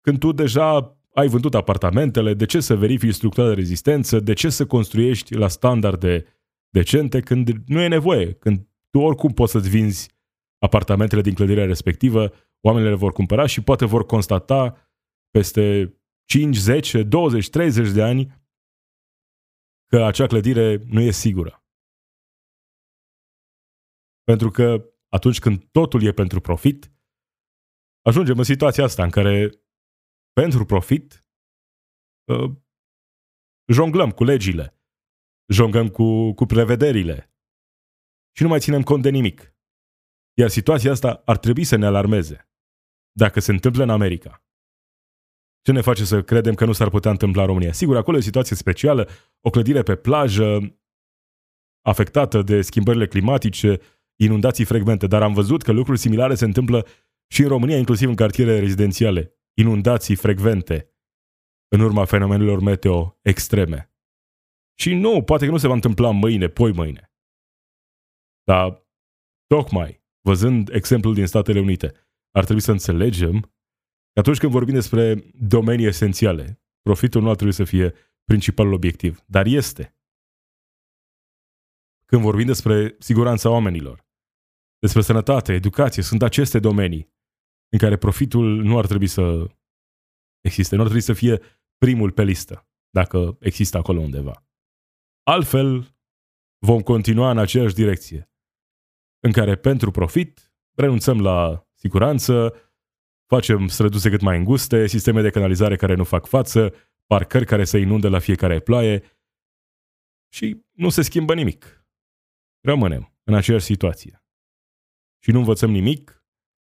când 0.00 0.18
tu 0.18 0.32
deja 0.32 0.98
ai 1.14 1.28
vândut 1.28 1.54
apartamentele? 1.54 2.34
De 2.34 2.46
ce 2.46 2.60
să 2.60 2.76
verifici 2.76 3.14
structura 3.14 3.48
de 3.48 3.54
rezistență? 3.54 4.20
De 4.20 4.32
ce 4.32 4.48
să 4.48 4.66
construiești 4.66 5.34
la 5.34 5.48
standarde 5.48 6.24
decente 6.68 7.20
când 7.20 7.50
nu 7.66 7.80
e 7.80 7.88
nevoie? 7.88 8.32
Când 8.32 8.68
tu 8.90 8.98
oricum 8.98 9.32
poți 9.32 9.52
să-ți 9.52 9.68
vinzi 9.68 10.10
apartamentele 10.58 11.20
din 11.20 11.34
clădirea 11.34 11.64
respectivă, 11.64 12.32
oamenii 12.60 12.88
le 12.88 12.94
vor 12.94 13.12
cumpăra 13.12 13.46
și 13.46 13.62
poate 13.62 13.84
vor 13.84 14.06
constata 14.06 14.90
peste 15.30 15.94
5, 16.24 16.56
10, 16.56 17.02
20, 17.02 17.50
30 17.50 17.90
de 17.90 18.02
ani 18.02 18.45
că 19.86 20.04
acea 20.04 20.26
clădire 20.26 20.76
nu 20.76 21.00
e 21.00 21.10
sigură. 21.10 21.64
Pentru 24.22 24.50
că 24.50 24.90
atunci 25.08 25.38
când 25.38 25.64
totul 25.70 26.02
e 26.02 26.12
pentru 26.12 26.40
profit, 26.40 26.92
ajungem 28.00 28.38
în 28.38 28.44
situația 28.44 28.84
asta 28.84 29.02
în 29.02 29.10
care 29.10 29.50
pentru 30.32 30.64
profit 30.64 31.26
uh, 32.32 32.56
jonglăm 33.72 34.10
cu 34.10 34.24
legile, 34.24 34.80
jonglăm 35.52 35.88
cu, 35.88 36.32
cu 36.34 36.44
prevederile 36.46 37.34
și 38.36 38.42
nu 38.42 38.48
mai 38.48 38.60
ținem 38.60 38.82
cont 38.82 39.02
de 39.02 39.10
nimic. 39.10 39.54
Iar 40.38 40.48
situația 40.48 40.90
asta 40.90 41.22
ar 41.24 41.38
trebui 41.38 41.64
să 41.64 41.76
ne 41.76 41.86
alarmeze. 41.86 42.50
Dacă 43.12 43.40
se 43.40 43.50
întâmplă 43.52 43.82
în 43.82 43.90
America, 43.90 44.45
ce 45.66 45.72
ne 45.72 45.80
face 45.80 46.04
să 46.04 46.22
credem 46.22 46.54
că 46.54 46.64
nu 46.64 46.72
s-ar 46.72 46.88
putea 46.88 47.10
întâmpla 47.10 47.40
în 47.40 47.46
România? 47.46 47.72
Sigur, 47.72 47.96
acolo 47.96 48.16
e 48.16 48.20
o 48.20 48.22
situație 48.22 48.56
specială, 48.56 49.08
o 49.40 49.50
clădire 49.50 49.82
pe 49.82 49.96
plajă, 49.96 50.78
afectată 51.82 52.42
de 52.42 52.62
schimbările 52.62 53.06
climatice, 53.06 53.80
inundații 54.16 54.64
frecvente, 54.64 55.06
dar 55.06 55.22
am 55.22 55.32
văzut 55.32 55.62
că 55.62 55.72
lucruri 55.72 55.98
similare 55.98 56.34
se 56.34 56.44
întâmplă 56.44 56.86
și 57.26 57.42
în 57.42 57.48
România, 57.48 57.76
inclusiv 57.76 58.08
în 58.08 58.14
cartiere 58.14 58.58
rezidențiale. 58.58 59.34
Inundații 59.54 60.14
frecvente 60.14 60.94
în 61.68 61.80
urma 61.80 62.04
fenomenelor 62.04 62.60
meteo 62.60 63.18
extreme. 63.22 63.92
Și 64.78 64.94
nu, 64.94 65.22
poate 65.22 65.44
că 65.44 65.50
nu 65.50 65.56
se 65.56 65.66
va 65.66 65.74
întâmpla 65.74 66.10
mâine, 66.10 66.48
poi 66.48 66.72
mâine. 66.72 67.12
Dar 68.44 68.86
tocmai, 69.46 70.04
văzând 70.20 70.68
exemplul 70.68 71.14
din 71.14 71.26
Statele 71.26 71.60
Unite, 71.60 71.92
ar 72.30 72.44
trebui 72.44 72.62
să 72.62 72.70
înțelegem 72.70 73.40
că 73.40 73.55
atunci 74.20 74.38
când 74.38 74.52
vorbim 74.52 74.74
despre 74.74 75.30
domenii 75.34 75.86
esențiale, 75.86 76.62
profitul 76.82 77.22
nu 77.22 77.28
ar 77.28 77.34
trebui 77.34 77.54
să 77.54 77.64
fie 77.64 77.94
principalul 78.24 78.72
obiectiv, 78.72 79.24
dar 79.26 79.46
este. 79.46 79.96
Când 82.04 82.22
vorbim 82.22 82.46
despre 82.46 82.96
siguranța 82.98 83.50
oamenilor, 83.50 84.06
despre 84.78 85.00
sănătate, 85.00 85.52
educație, 85.52 86.02
sunt 86.02 86.22
aceste 86.22 86.58
domenii 86.58 87.14
în 87.72 87.78
care 87.78 87.96
profitul 87.96 88.62
nu 88.62 88.78
ar 88.78 88.86
trebui 88.86 89.06
să 89.06 89.46
existe, 90.40 90.74
nu 90.74 90.80
ar 90.80 90.86
trebui 90.86 91.06
să 91.06 91.12
fie 91.12 91.40
primul 91.78 92.12
pe 92.12 92.22
listă, 92.22 92.68
dacă 92.90 93.36
există 93.40 93.76
acolo 93.76 94.00
undeva. 94.00 94.46
Altfel, 95.22 95.96
vom 96.58 96.80
continua 96.80 97.30
în 97.30 97.38
aceeași 97.38 97.74
direcție, 97.74 98.30
în 99.20 99.32
care 99.32 99.56
pentru 99.56 99.90
profit 99.90 100.52
renunțăm 100.74 101.20
la 101.20 101.68
siguranță, 101.74 102.54
facem 103.26 103.68
străduțe 103.68 104.10
cât 104.10 104.20
mai 104.20 104.38
înguste, 104.38 104.86
sisteme 104.86 105.22
de 105.22 105.30
canalizare 105.30 105.76
care 105.76 105.94
nu 105.94 106.04
fac 106.04 106.26
față, 106.26 106.74
parcări 107.06 107.46
care 107.46 107.64
se 107.64 107.78
inunde 107.78 108.08
la 108.08 108.18
fiecare 108.18 108.60
ploaie 108.60 109.02
și 110.32 110.64
nu 110.72 110.88
se 110.88 111.02
schimbă 111.02 111.34
nimic. 111.34 111.86
Rămânem 112.60 113.14
în 113.24 113.34
aceeași 113.34 113.64
situație 113.64 114.24
și 115.22 115.30
nu 115.30 115.38
învățăm 115.38 115.70
nimic 115.70 116.24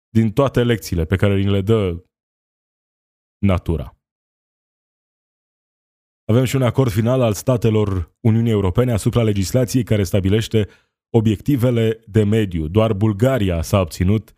din 0.08 0.32
toate 0.32 0.62
lecțiile 0.62 1.04
pe 1.04 1.16
care 1.16 1.38
ni 1.38 1.50
le 1.50 1.60
dă 1.60 2.04
natura. 3.38 3.92
Avem 6.24 6.44
și 6.44 6.56
un 6.56 6.62
acord 6.62 6.90
final 6.90 7.20
al 7.20 7.32
statelor 7.32 8.16
Uniunii 8.20 8.50
Europene 8.50 8.92
asupra 8.92 9.22
legislației 9.22 9.82
care 9.82 10.04
stabilește 10.04 10.68
obiectivele 11.10 12.02
de 12.06 12.24
mediu. 12.24 12.68
Doar 12.68 12.92
Bulgaria 12.92 13.62
s-a 13.62 13.80
obținut 13.80 14.32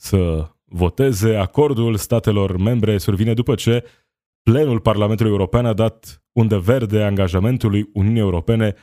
să 0.00 0.50
voteze. 0.70 1.34
Acordul 1.34 1.96
statelor 1.96 2.56
membre 2.56 2.98
survine 2.98 3.34
după 3.34 3.54
ce 3.54 3.84
plenul 4.42 4.80
Parlamentului 4.80 5.32
European 5.32 5.66
a 5.66 5.72
dat 5.72 6.24
undă 6.32 6.58
verde 6.58 7.02
angajamentului 7.02 7.90
Uniunii 7.92 8.20
Europene 8.20 8.74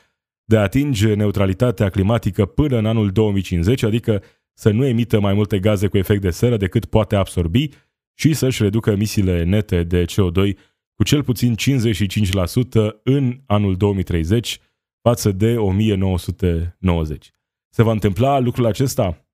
de 0.43 0.57
a 0.57 0.61
atinge 0.61 1.13
neutralitatea 1.13 1.89
climatică 1.89 2.45
până 2.45 2.77
în 2.77 2.85
anul 2.85 3.11
2050, 3.11 3.83
adică 3.83 4.23
să 4.53 4.69
nu 4.69 4.85
emită 4.85 5.19
mai 5.19 5.33
multe 5.33 5.59
gaze 5.59 5.87
cu 5.87 5.97
efect 5.97 6.21
de 6.21 6.29
seră 6.29 6.57
decât 6.57 6.85
poate 6.85 7.15
absorbi 7.15 7.69
și 8.13 8.33
să-și 8.33 8.63
reducă 8.63 8.89
emisiile 8.89 9.43
nete 9.43 9.83
de 9.83 10.05
CO2 10.05 10.57
cu 10.95 11.03
cel 11.03 11.23
puțin 11.23 11.55
55% 11.55 13.01
în 13.03 13.41
anul 13.45 13.75
2030 13.75 14.59
față 15.01 15.31
de 15.31 15.57
1990. 15.57 17.31
Se 17.69 17.83
va 17.83 17.91
întâmpla 17.91 18.39
lucrul 18.39 18.65
acesta? 18.65 19.27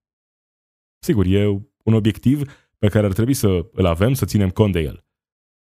Sigur, 1.00 1.26
e 1.26 1.62
un 1.84 1.94
obiectiv 1.94 2.52
pe 2.78 2.88
care 2.88 3.06
ar 3.06 3.14
trebui 3.14 3.34
să 3.34 3.70
îl 3.72 3.86
avem, 3.86 4.14
să 4.14 4.26
ținem 4.26 4.50
cont 4.50 4.74
de 4.74 4.80
el. 4.80 5.06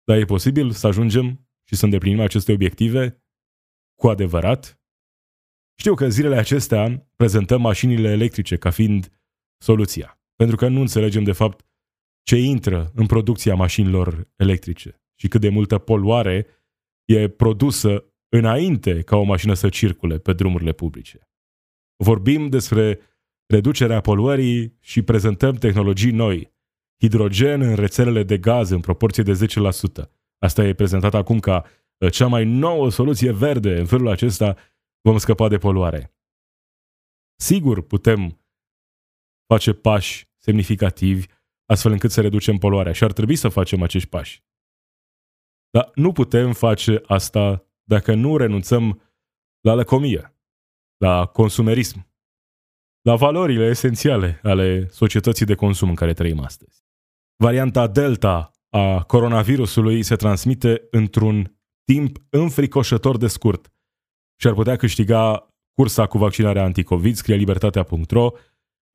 Dar 0.03 0.17
e 0.17 0.25
posibil 0.25 0.71
să 0.71 0.87
ajungem 0.87 1.49
și 1.63 1.75
să 1.75 1.85
îndeplinim 1.85 2.19
aceste 2.19 2.51
obiective 2.51 3.23
cu 3.95 4.07
adevărat? 4.07 4.81
Știu 5.79 5.93
că 5.93 6.09
zilele 6.09 6.35
acestea 6.35 7.09
prezentăm 7.15 7.61
mașinile 7.61 8.09
electrice 8.09 8.57
ca 8.57 8.69
fiind 8.69 9.11
soluția. 9.57 10.21
Pentru 10.35 10.55
că 10.55 10.67
nu 10.67 10.79
înțelegem 10.79 11.23
de 11.23 11.31
fapt 11.31 11.65
ce 12.23 12.35
intră 12.35 12.91
în 12.95 13.05
producția 13.05 13.55
mașinilor 13.55 14.29
electrice 14.35 15.01
și 15.19 15.27
cât 15.27 15.41
de 15.41 15.49
multă 15.49 15.77
poluare 15.77 16.47
e 17.05 17.27
produsă 17.27 18.05
înainte 18.29 19.01
ca 19.01 19.15
o 19.15 19.23
mașină 19.23 19.53
să 19.53 19.69
circule 19.69 20.17
pe 20.17 20.33
drumurile 20.33 20.71
publice. 20.71 21.29
Vorbim 22.03 22.49
despre 22.49 22.99
reducerea 23.51 24.01
poluării 24.01 24.77
și 24.79 25.01
prezentăm 25.01 25.55
tehnologii 25.55 26.11
noi, 26.11 26.53
hidrogen 26.99 27.61
în 27.61 27.75
rețelele 27.75 28.23
de 28.23 28.37
gaz 28.37 28.69
în 28.69 28.79
proporție 28.79 29.23
de 29.23 29.47
10%. 30.05 30.09
Asta 30.39 30.63
e 30.63 30.73
prezentat 30.73 31.13
acum 31.13 31.39
ca 31.39 31.65
uh, 31.97 32.11
cea 32.11 32.27
mai 32.27 32.45
nouă 32.45 32.89
soluție 32.89 33.31
verde. 33.31 33.79
În 33.79 33.85
felul 33.85 34.07
acesta 34.07 34.55
vom 35.01 35.17
scăpa 35.17 35.47
de 35.47 35.57
poluare. 35.57 36.15
Sigur, 37.35 37.81
putem 37.81 38.39
face 39.47 39.73
pași 39.73 40.29
semnificativi 40.37 41.25
astfel 41.65 41.91
încât 41.91 42.11
să 42.11 42.21
reducem 42.21 42.57
poluarea 42.57 42.93
și 42.93 43.03
ar 43.03 43.11
trebui 43.11 43.35
să 43.35 43.49
facem 43.49 43.81
acești 43.81 44.09
pași. 44.09 44.43
Dar 45.69 45.91
nu 45.95 46.11
putem 46.11 46.53
face 46.53 47.01
asta 47.05 47.65
dacă 47.83 48.13
nu 48.13 48.37
renunțăm 48.37 49.01
la 49.61 49.73
lăcomie, 49.73 50.35
la 50.97 51.25
consumerism, 51.25 52.10
la 53.01 53.15
valorile 53.15 53.65
esențiale 53.65 54.39
ale 54.43 54.87
societății 54.89 55.45
de 55.45 55.55
consum 55.55 55.89
în 55.89 55.95
care 55.95 56.13
trăim 56.13 56.39
astăzi. 56.39 56.83
Varianta 57.35 57.87
Delta 57.87 58.51
a 58.69 59.03
coronavirusului 59.03 60.03
se 60.03 60.15
transmite 60.15 60.87
într-un 60.91 61.59
timp 61.83 62.17
înfricoșător 62.29 63.17
de 63.17 63.27
scurt 63.27 63.73
și 64.39 64.47
ar 64.47 64.53
putea 64.53 64.75
câștiga 64.75 65.47
cursa 65.73 66.07
cu 66.07 66.17
vaccinarea 66.17 66.63
anticovid, 66.63 67.15
scrie 67.15 67.35
libertatea.ro, 67.35 68.31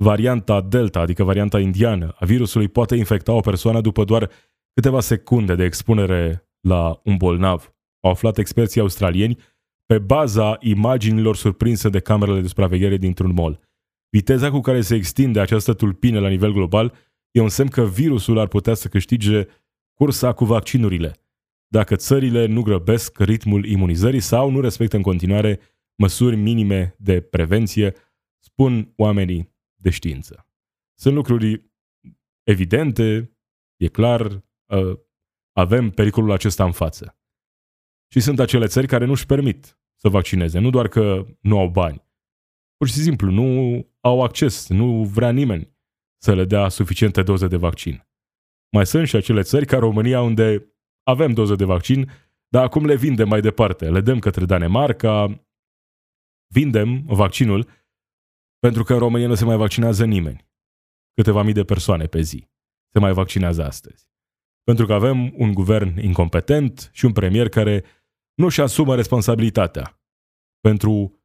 Varianta 0.03 0.61
Delta, 0.61 1.01
adică 1.01 1.25
varianta 1.25 1.61
indiană, 1.61 2.15
a 2.19 2.25
virusului 2.25 2.69
poate 2.69 2.97
infecta 2.97 3.33
o 3.33 3.41
persoană 3.41 3.81
după 3.81 4.05
doar 4.05 4.31
câteva 4.75 5.01
secunde 5.01 5.55
de 5.55 5.65
expunere 5.65 6.49
la 6.61 7.01
un 7.05 7.17
bolnav. 7.17 7.75
Au 8.01 8.11
aflat 8.11 8.39
experții 8.39 8.81
australieni 8.81 9.39
pe 9.87 9.99
baza 9.99 10.57
imaginilor 10.61 11.37
surprinse 11.37 11.89
de 11.89 12.01
camerele 12.01 12.41
de 12.41 12.49
supraveghere 12.49 12.97
dintr-un 12.97 13.33
mall. 13.33 13.66
Viteza 14.09 14.51
cu 14.51 14.61
care 14.61 14.81
se 14.81 14.95
extinde 14.95 15.41
această 15.41 15.75
tulpină 15.75 16.21
la 16.21 16.29
nivel 16.29 16.53
global 16.53 16.95
e 17.31 17.41
un 17.41 17.49
semn 17.49 17.69
că 17.69 17.87
virusul 17.87 18.39
ar 18.39 18.49
putea 18.49 18.75
să 18.75 18.89
câștige 18.89 19.47
cursa 19.95 20.33
cu 20.33 20.45
vaccinurile, 20.45 21.17
dacă 21.67 21.97
țările 21.97 22.47
nu 22.47 22.63
grăbesc 22.63 23.19
ritmul 23.19 23.65
imunizării 23.65 24.21
sau 24.21 24.51
nu 24.51 24.61
respectă 24.61 24.97
în 24.97 25.03
continuare 25.03 25.61
măsuri 25.95 26.37
minime 26.37 26.95
de 26.99 27.21
prevenție, 27.21 27.95
spun 28.39 28.93
oamenii 28.97 29.55
de 29.75 29.91
știință. 29.91 30.49
Sunt 30.99 31.15
lucruri 31.15 31.71
evidente, 32.43 33.37
e 33.77 33.89
clar, 33.89 34.45
uh, 34.67 34.99
avem 35.53 35.91
pericolul 35.91 36.31
acesta 36.31 36.65
în 36.65 36.73
față. 36.73 37.19
Și 38.13 38.21
sunt 38.21 38.39
acele 38.39 38.67
țări 38.67 38.87
care 38.87 39.05
nu 39.05 39.13
își 39.13 39.27
permit 39.27 39.79
să 39.97 40.09
vaccineze, 40.09 40.59
nu 40.59 40.71
doar 40.71 40.89
că 40.89 41.27
nu 41.41 41.59
au 41.59 41.69
bani, 41.69 42.06
pur 42.77 42.89
și 42.89 42.95
simplu 42.95 43.31
nu 43.31 43.81
au 44.01 44.23
acces, 44.23 44.69
nu 44.69 45.05
vrea 45.05 45.31
nimeni 45.31 45.75
să 46.23 46.35
le 46.35 46.45
dea 46.45 46.69
suficiente 46.69 47.23
doze 47.23 47.47
de 47.47 47.57
vaccin. 47.57 48.09
Mai 48.73 48.87
sunt 48.87 49.09
și 49.09 49.17
acele 49.17 49.43
țări 49.43 49.67
ca 49.67 49.79
România 49.79 50.21
unde 50.21 50.75
avem 51.03 51.33
doze 51.33 51.55
de 51.55 51.65
vaccin, 51.65 52.11
dar 52.49 52.65
acum 52.65 52.85
le 52.85 52.97
vindem 52.97 53.29
mai 53.29 53.41
departe. 53.41 53.91
Le 53.91 54.01
dăm 54.01 54.19
către 54.19 54.45
Danemarca, 54.45 55.47
vindem 56.53 57.03
vaccinul 57.07 57.69
pentru 58.59 58.83
că 58.83 58.93
în 58.93 58.99
România 58.99 59.27
nu 59.27 59.35
se 59.35 59.45
mai 59.45 59.57
vaccinează 59.57 60.05
nimeni. 60.05 60.49
Câteva 61.15 61.43
mii 61.43 61.53
de 61.53 61.65
persoane 61.65 62.07
pe 62.07 62.21
zi 62.21 62.49
se 62.93 62.99
mai 62.99 63.13
vaccinează 63.13 63.65
astăzi. 63.65 64.11
Pentru 64.63 64.87
că 64.87 64.93
avem 64.93 65.33
un 65.37 65.53
guvern 65.53 65.99
incompetent 65.99 66.91
și 66.93 67.05
un 67.05 67.13
premier 67.13 67.49
care 67.49 67.85
nu 68.35 68.49
și 68.49 68.61
asumă 68.61 68.95
responsabilitatea 68.95 70.01
pentru 70.61 71.16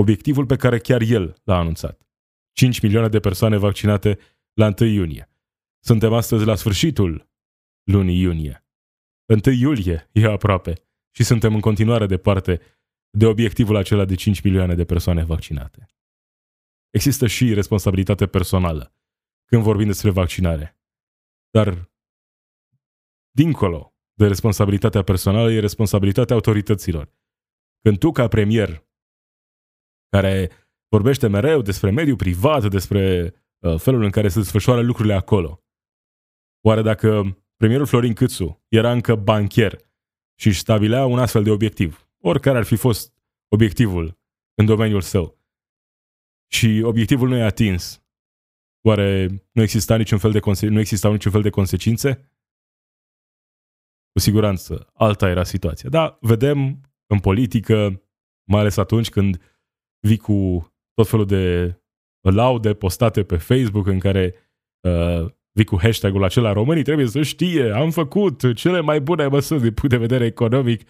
obiectivul 0.00 0.46
pe 0.46 0.56
care 0.56 0.78
chiar 0.78 1.00
el 1.00 1.40
l-a 1.44 1.58
anunțat. 1.58 2.06
5 2.52 2.80
milioane 2.80 3.08
de 3.08 3.20
persoane 3.20 3.56
vaccinate 3.56 4.18
la 4.52 4.74
1 4.80 4.90
iunie. 4.90 5.30
Suntem 5.84 6.12
astăzi 6.12 6.44
la 6.44 6.54
sfârșitul 6.54 7.30
lunii 7.82 8.20
iunie. 8.20 8.66
1 9.44 9.54
iulie 9.54 10.08
e 10.12 10.24
aproape 10.24 10.72
și 11.10 11.24
suntem 11.24 11.54
în 11.54 11.60
continuare 11.60 12.06
departe 12.06 12.60
de 13.10 13.26
obiectivul 13.26 13.76
acela 13.76 14.04
de 14.04 14.14
5 14.14 14.40
milioane 14.40 14.74
de 14.74 14.84
persoane 14.84 15.24
vaccinate. 15.24 15.86
Există 16.90 17.26
și 17.26 17.54
responsabilitate 17.54 18.26
personală 18.26 18.94
când 19.44 19.62
vorbim 19.62 19.86
despre 19.86 20.10
vaccinare. 20.10 20.78
Dar, 21.50 21.90
dincolo 23.30 23.94
de 24.14 24.26
responsabilitatea 24.26 25.02
personală, 25.02 25.52
e 25.52 25.60
responsabilitatea 25.60 26.34
autorităților. 26.34 27.12
Când 27.82 27.98
tu, 27.98 28.12
ca 28.12 28.28
premier, 28.28 28.87
care 30.08 30.50
vorbește 30.88 31.26
mereu 31.26 31.62
despre 31.62 31.90
mediul 31.90 32.16
privat, 32.16 32.70
despre 32.70 33.34
uh, 33.58 33.78
felul 33.78 34.02
în 34.02 34.10
care 34.10 34.28
se 34.28 34.38
desfășoară 34.38 34.80
lucrurile 34.80 35.14
acolo, 35.14 35.64
oare 36.66 36.82
dacă 36.82 37.38
premierul 37.56 37.86
Florin 37.86 38.14
Câțu 38.14 38.64
era 38.68 38.92
încă 38.92 39.14
bancher 39.14 39.78
și 40.40 40.46
își 40.46 40.58
stabilea 40.58 41.06
un 41.06 41.18
astfel 41.18 41.42
de 41.42 41.50
obiectiv, 41.50 42.08
oricare 42.20 42.58
ar 42.58 42.64
fi 42.64 42.76
fost 42.76 43.14
obiectivul 43.48 44.18
în 44.54 44.66
domeniul 44.66 45.00
său, 45.00 45.38
și 46.50 46.80
obiectivul 46.84 47.28
nu 47.28 47.36
e 47.36 47.42
atins, 47.42 48.02
oare 48.86 49.26
nu 49.52 49.62
exista 49.62 49.96
niciun 49.96 50.18
fel 50.18 50.32
de 50.32 50.40
conse- 50.40 50.68
nu 50.68 50.78
existau 50.78 51.12
niciun 51.12 51.32
fel 51.32 51.42
de 51.42 51.50
consecințe? 51.50 52.32
Cu 54.12 54.18
siguranță, 54.18 54.90
alta 54.94 55.28
era 55.28 55.44
situația. 55.44 55.88
Da, 55.88 56.18
vedem 56.20 56.80
în 57.06 57.20
politică, 57.20 58.02
mai 58.44 58.60
ales 58.60 58.76
atunci 58.76 59.08
când 59.08 59.47
vii 60.00 60.16
cu 60.16 60.68
tot 60.94 61.08
felul 61.08 61.26
de 61.26 61.74
laude 62.20 62.74
postate 62.74 63.22
pe 63.22 63.36
Facebook 63.36 63.86
în 63.86 63.98
care 63.98 64.34
uh, 64.80 65.30
vii 65.52 65.64
cu 65.64 65.78
hashtag-ul 65.78 66.24
acela 66.24 66.52
românii 66.52 66.82
trebuie 66.82 67.06
să 67.06 67.22
știe, 67.22 67.70
am 67.70 67.90
făcut 67.90 68.54
cele 68.54 68.80
mai 68.80 69.00
bune 69.00 69.26
măsuri 69.26 69.60
din 69.60 69.72
punct 69.72 69.90
de 69.90 70.00
vedere 70.00 70.24
economic. 70.24 70.88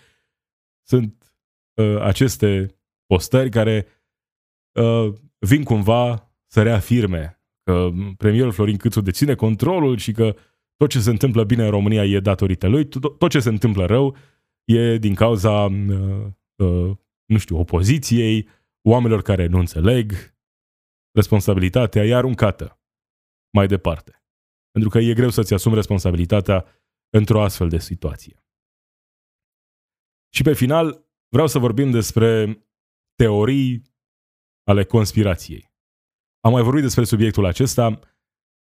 Sunt 0.86 1.34
uh, 1.74 2.00
aceste 2.00 2.66
postări 3.06 3.50
care 3.50 3.86
uh, 4.80 5.14
vin 5.38 5.62
cumva 5.62 6.32
să 6.46 6.62
reafirme 6.62 7.42
că 7.62 7.90
premierul 8.16 8.52
Florin 8.52 8.76
Câțu 8.76 9.00
deține 9.00 9.34
controlul 9.34 9.96
și 9.96 10.12
că 10.12 10.36
tot 10.76 10.90
ce 10.90 11.00
se 11.00 11.10
întâmplă 11.10 11.44
bine 11.44 11.64
în 11.64 11.70
România 11.70 12.04
e 12.04 12.20
datorită 12.20 12.66
lui, 12.66 12.88
tot 13.18 13.30
ce 13.30 13.40
se 13.40 13.48
întâmplă 13.48 13.84
rău 13.84 14.16
e 14.64 14.98
din 14.98 15.14
cauza, 15.14 15.64
uh, 15.64 16.26
uh, 16.56 16.96
nu 17.24 17.38
știu, 17.38 17.58
opoziției, 17.58 18.48
oamenilor 18.88 19.22
care 19.22 19.46
nu 19.46 19.58
înțeleg, 19.58 20.12
responsabilitatea 21.14 22.04
e 22.04 22.14
aruncată 22.14 22.80
mai 23.56 23.66
departe. 23.66 24.22
Pentru 24.70 24.90
că 24.90 24.98
e 24.98 25.14
greu 25.14 25.30
să-ți 25.30 25.54
asumi 25.54 25.74
responsabilitatea 25.74 26.64
într-o 27.10 27.42
astfel 27.42 27.68
de 27.68 27.78
situație. 27.78 28.44
Și 30.34 30.42
pe 30.42 30.54
final, 30.54 31.08
vreau 31.28 31.46
să 31.46 31.58
vorbim 31.58 31.90
despre 31.90 32.62
teorii 33.14 33.82
ale 34.64 34.84
conspirației. 34.84 35.72
Am 36.40 36.52
mai 36.52 36.62
vorbit 36.62 36.82
despre 36.82 37.04
subiectul 37.04 37.44
acesta, 37.44 38.00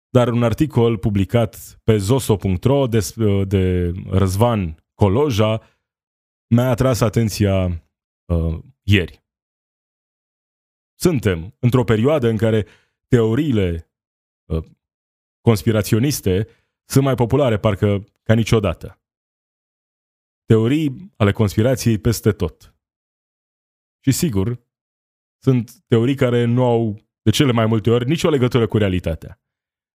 dar 0.10 0.28
un 0.28 0.43
articol 0.43 0.97
publicat 0.97 1.80
pe 1.84 1.97
zoso.ro 1.97 2.88
de, 2.88 2.99
de 3.47 3.91
Răzvan 4.10 4.86
Coloja 4.93 5.62
mi-a 6.56 6.69
atras 6.69 7.01
atenția 7.01 7.65
uh, 8.25 8.60
ieri. 8.82 9.25
Suntem 10.96 11.56
într-o 11.60 11.84
perioadă 11.84 12.28
în 12.28 12.38
care 12.38 12.66
teoriile 13.08 13.92
uh, 14.46 14.66
conspiraționiste 15.42 16.48
sunt 16.86 17.04
mai 17.04 17.16
populare 17.16 17.58
parcă 17.60 18.04
ca 18.24 18.34
niciodată. 18.34 19.00
Teorii 20.46 21.14
ale 21.18 21.32
conspirației 21.32 21.98
peste 21.98 22.32
tot. 22.32 22.76
Și 24.00 24.12
sigur, 24.12 24.64
sunt 25.44 25.72
teorii 25.88 26.16
care 26.16 26.46
nu 26.46 26.64
au 26.64 27.00
de 27.22 27.30
cele 27.32 27.52
mai 27.52 27.66
multe 27.66 27.90
ori 27.90 28.08
nicio 28.08 28.30
legătură 28.30 28.68
cu 28.68 28.78
realitatea. 28.78 29.42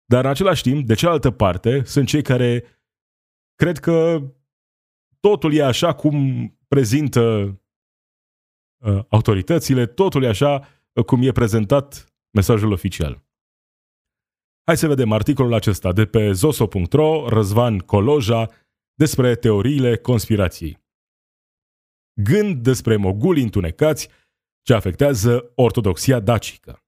Dar 0.05 0.23
în 0.23 0.29
același 0.29 0.61
timp, 0.61 0.85
de 0.85 0.93
cealaltă 0.93 1.31
parte, 1.31 1.83
sunt 1.83 2.07
cei 2.07 2.21
care 2.21 2.63
cred 3.55 3.77
că 3.77 4.21
totul 5.19 5.53
e 5.53 5.63
așa 5.63 5.93
cum 5.93 6.47
prezintă 6.67 7.21
uh, 8.77 9.03
autoritățile, 9.07 9.85
totul 9.85 10.23
e 10.23 10.27
așa 10.27 10.78
cum 11.03 11.21
e 11.21 11.31
prezentat 11.31 12.13
mesajul 12.31 12.71
oficial. 12.71 13.23
Hai 14.63 14.77
să 14.77 14.87
vedem 14.87 15.11
articolul 15.11 15.53
acesta 15.53 15.93
de 15.93 16.05
pe 16.05 16.31
zoso.ro, 16.31 17.29
Răzvan 17.29 17.77
Coloja, 17.77 18.49
despre 18.93 19.35
teoriile 19.35 19.97
conspirației. 19.97 20.77
Gând 22.23 22.63
despre 22.63 22.95
moguli 22.95 23.41
întunecați 23.41 24.09
ce 24.61 24.73
afectează 24.73 25.51
ortodoxia 25.55 26.19
dacică. 26.19 26.83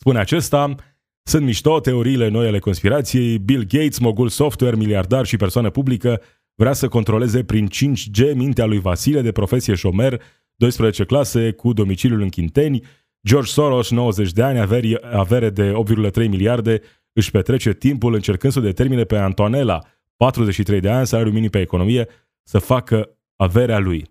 Spune 0.00 0.18
acesta, 0.18 0.74
sunt 1.22 1.44
mișto 1.44 1.80
teoriile 1.80 2.28
noi 2.28 2.46
ale 2.46 2.58
conspirației, 2.58 3.38
Bill 3.38 3.62
Gates, 3.62 3.98
mogul 3.98 4.28
software, 4.28 4.76
miliardar 4.76 5.26
și 5.26 5.36
persoană 5.36 5.70
publică, 5.70 6.22
vrea 6.54 6.72
să 6.72 6.88
controleze 6.88 7.44
prin 7.44 7.68
5G 7.68 8.34
mintea 8.34 8.64
lui 8.64 8.78
Vasile 8.78 9.20
de 9.20 9.32
profesie 9.32 9.74
șomer 9.74 10.22
12 10.56 11.04
clase 11.04 11.52
cu 11.52 11.72
domiciliul 11.72 12.20
în 12.20 12.28
Chinteni, 12.28 12.82
George 13.26 13.50
Soros, 13.50 13.90
90 13.90 14.32
de 14.32 14.42
ani, 14.42 14.58
averi, 14.58 14.98
avere 15.14 15.50
de 15.50 15.72
8,3 15.72 16.28
miliarde, 16.28 16.80
își 17.12 17.30
petrece 17.30 17.72
timpul 17.72 18.14
încercând 18.14 18.52
să 18.52 18.60
determine 18.60 19.04
pe 19.04 19.16
Antonella, 19.16 19.80
43 20.16 20.80
de 20.80 20.90
ani, 20.90 21.06
salariu 21.06 21.32
minim 21.32 21.50
pe 21.50 21.60
economie, 21.60 22.08
să 22.42 22.58
facă 22.58 23.18
averea 23.36 23.78
lui. 23.78 24.04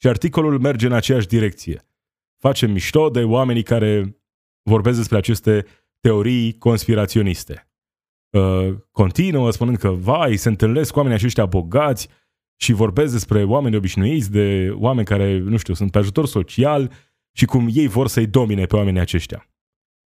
Și 0.00 0.08
articolul 0.08 0.58
merge 0.58 0.86
în 0.86 0.92
aceeași 0.92 1.26
direcție. 1.26 1.82
Face 2.38 2.66
mișto 2.66 3.08
de 3.08 3.24
oamenii 3.24 3.62
care 3.62 4.20
vorbesc 4.62 4.96
despre 4.96 5.16
aceste 5.16 5.64
teorii 6.00 6.58
conspiraționiste. 6.58 7.70
Uh, 8.30 8.74
continuă 8.90 9.50
spunând 9.50 9.76
că, 9.76 9.88
vai, 9.90 10.36
se 10.36 10.48
întâlnesc 10.48 10.90
cu 10.90 10.98
oamenii 10.98 11.18
aceștia 11.18 11.46
bogați, 11.46 12.08
și 12.62 12.72
vorbesc 12.72 13.12
despre 13.12 13.44
oameni 13.44 13.76
obișnuiți, 13.76 14.30
de 14.30 14.70
oameni 14.74 15.06
care, 15.06 15.38
nu 15.38 15.56
știu, 15.56 15.74
sunt 15.74 15.90
pe 15.90 15.98
ajutor 15.98 16.26
social 16.26 16.92
și 17.32 17.44
cum 17.44 17.68
ei 17.72 17.86
vor 17.86 18.08
să-i 18.08 18.26
domine 18.26 18.66
pe 18.66 18.76
oamenii 18.76 19.00
aceștia. 19.00 19.48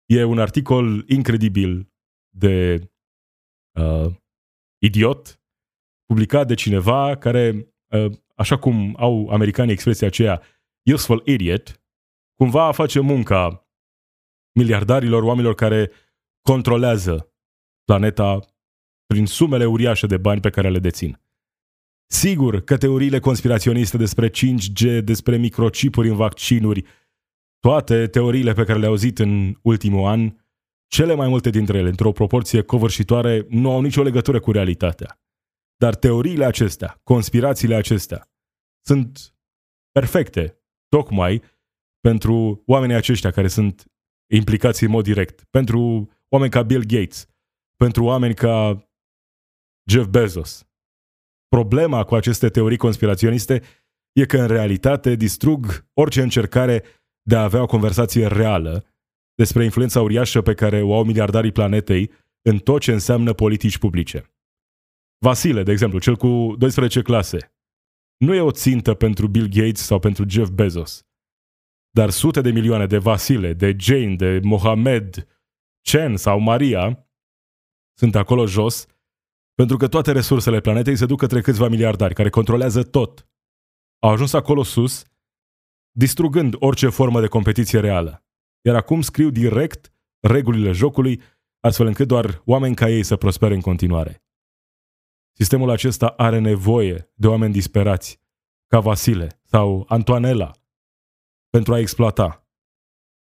E 0.06 0.24
un 0.24 0.40
articol 0.40 1.04
incredibil 1.08 1.92
de 2.30 2.82
uh, 3.80 4.14
idiot, 4.78 5.42
publicat 6.06 6.48
de 6.48 6.54
cineva 6.54 7.16
care, 7.16 7.74
uh, 7.88 8.12
așa 8.36 8.58
cum 8.58 8.96
au 8.98 9.30
americanii 9.30 9.74
expresia 9.74 10.08
aceea, 10.08 10.42
useful 10.94 11.22
idiot, 11.26 11.82
cumva 12.36 12.72
face 12.72 13.00
munca 13.00 13.68
miliardarilor, 14.60 15.24
oamenilor 15.24 15.56
care 15.56 15.92
controlează 16.42 17.34
planeta 17.84 18.40
prin 19.06 19.26
sumele 19.26 19.66
uriașe 19.66 20.08
de 20.08 20.18
bani 20.18 20.42
pe 20.42 20.50
care 20.50 20.70
le 20.70 20.80
dețin. 20.80 21.20
Sigur 22.13 22.62
că 22.62 22.78
teoriile 22.78 23.19
conspiraționiste 23.19 23.97
despre 23.97 24.30
5G, 24.30 25.04
despre 25.04 25.38
microchipuri 25.38 26.10
în 26.10 26.15
vaccinuri, 26.15 26.86
toate 27.60 28.08
teoriile 28.08 28.54
pe 28.54 28.63
care 28.63 28.80
le-au 28.80 28.91
auzit 28.91 29.19
în 29.19 29.56
ultimul 29.62 30.08
an, 30.08 30.36
cele 30.88 31.13
mai 31.13 31.28
multe 31.28 31.50
dintre 31.50 31.78
ele, 31.78 31.89
într-o 31.89 32.12
proporție 32.12 32.62
covârșitoare, 32.62 33.45
nu 33.50 33.71
au 33.71 33.82
nicio 33.82 34.04
legătură 34.04 34.39
cu 34.39 34.52
realitatea. 34.52 35.21
Dar 35.76 35.95
teoriile 35.95 36.45
acestea, 36.45 37.00
conspirațiile 37.04 37.76
acestea, 37.76 38.32
sunt 38.86 39.36
perfecte, 39.91 40.62
tocmai 40.88 41.43
pentru 42.00 42.63
oamenii 42.65 42.95
aceștia 42.95 43.32
care 43.32 43.47
sunt 43.47 43.86
implicați 44.34 44.84
în 44.84 44.89
mod 44.89 45.04
direct, 45.04 45.43
pentru 45.43 46.10
oameni 46.30 46.52
ca 46.52 46.62
Bill 46.62 46.84
Gates, 46.86 47.28
pentru 47.76 48.04
oameni 48.04 48.34
ca 48.34 48.88
Jeff 49.89 50.08
Bezos. 50.08 50.65
Problema 51.56 52.04
cu 52.04 52.16
aceste 52.16 52.50
teorii 52.50 52.78
conspiraționiste 52.78 53.62
e 54.12 54.26
că 54.26 54.38
în 54.38 54.48
realitate 54.48 55.16
distrug 55.16 55.86
orice 55.94 56.22
încercare 56.22 56.84
de 57.22 57.36
a 57.36 57.44
avea 57.44 57.62
o 57.62 57.66
conversație 57.66 58.28
reală 58.28 58.86
despre 59.36 59.64
influența 59.64 60.02
uriașă 60.02 60.42
pe 60.42 60.54
care 60.54 60.82
o 60.82 60.96
au 60.96 61.04
miliardarii 61.04 61.52
planetei 61.52 62.12
în 62.42 62.58
tot 62.58 62.82
ce 62.82 62.92
înseamnă 62.92 63.34
politici 63.34 63.78
publice. 63.78 64.36
Vasile, 65.18 65.64
de 65.64 65.72
exemplu, 65.72 66.00
cel 66.00 66.16
cu 66.16 66.56
12 66.58 67.02
clase, 67.02 67.54
nu 68.18 68.34
e 68.34 68.42
o 68.42 68.52
țintă 68.52 68.94
pentru 68.94 69.28
Bill 69.28 69.48
Gates 69.48 69.82
sau 69.82 70.00
pentru 70.00 70.26
Jeff 70.30 70.50
Bezos, 70.50 71.06
dar 71.90 72.10
sute 72.10 72.42
de 72.42 72.52
milioane 72.52 72.86
de 72.86 72.98
Vasile, 72.98 73.54
de 73.54 73.76
Jane, 73.80 74.16
de 74.16 74.40
Mohamed, 74.44 75.28
Chen 75.82 76.18
sau 76.18 76.40
Maria 76.40 77.08
sunt 77.98 78.16
acolo 78.16 78.46
jos 78.46 78.86
pentru 79.62 79.80
că 79.80 79.88
toate 79.88 80.12
resursele 80.12 80.60
planetei 80.60 80.95
se 80.95 81.06
duc 81.06 81.19
către 81.19 81.41
câțiva 81.41 81.67
miliardari 81.67 82.13
care 82.13 82.30
controlează 82.30 82.84
tot. 82.84 83.28
Au 84.00 84.10
ajuns 84.10 84.34
acolo 84.34 84.63
sus, 84.63 85.04
distrugând 85.91 86.56
orice 86.60 86.89
formă 86.89 87.19
de 87.21 87.28
competiție 87.28 87.80
reală. 87.80 88.26
Iar 88.62 88.76
acum 88.76 89.02
scriu 89.02 89.30
direct 89.30 89.93
regulile 90.19 90.71
jocului, 90.71 91.21
astfel 91.60 91.86
încât 91.86 92.08
doar 92.08 92.41
oameni 92.45 92.76
ca 92.76 92.89
ei 92.89 93.04
să 93.04 93.15
prospere 93.15 93.54
în 93.54 93.62
continuare. 93.62 94.24
Sistemul 95.32 95.69
acesta 95.69 96.08
are 96.08 96.39
nevoie 96.39 97.12
de 97.13 97.28
oameni 97.28 97.54
disperați, 97.54 98.21
ca 98.67 98.80
Vasile 98.80 99.41
sau 99.43 99.86
Antoanela, 99.88 100.52
pentru 101.50 101.74
a 101.74 101.80
exploata. 101.80 102.47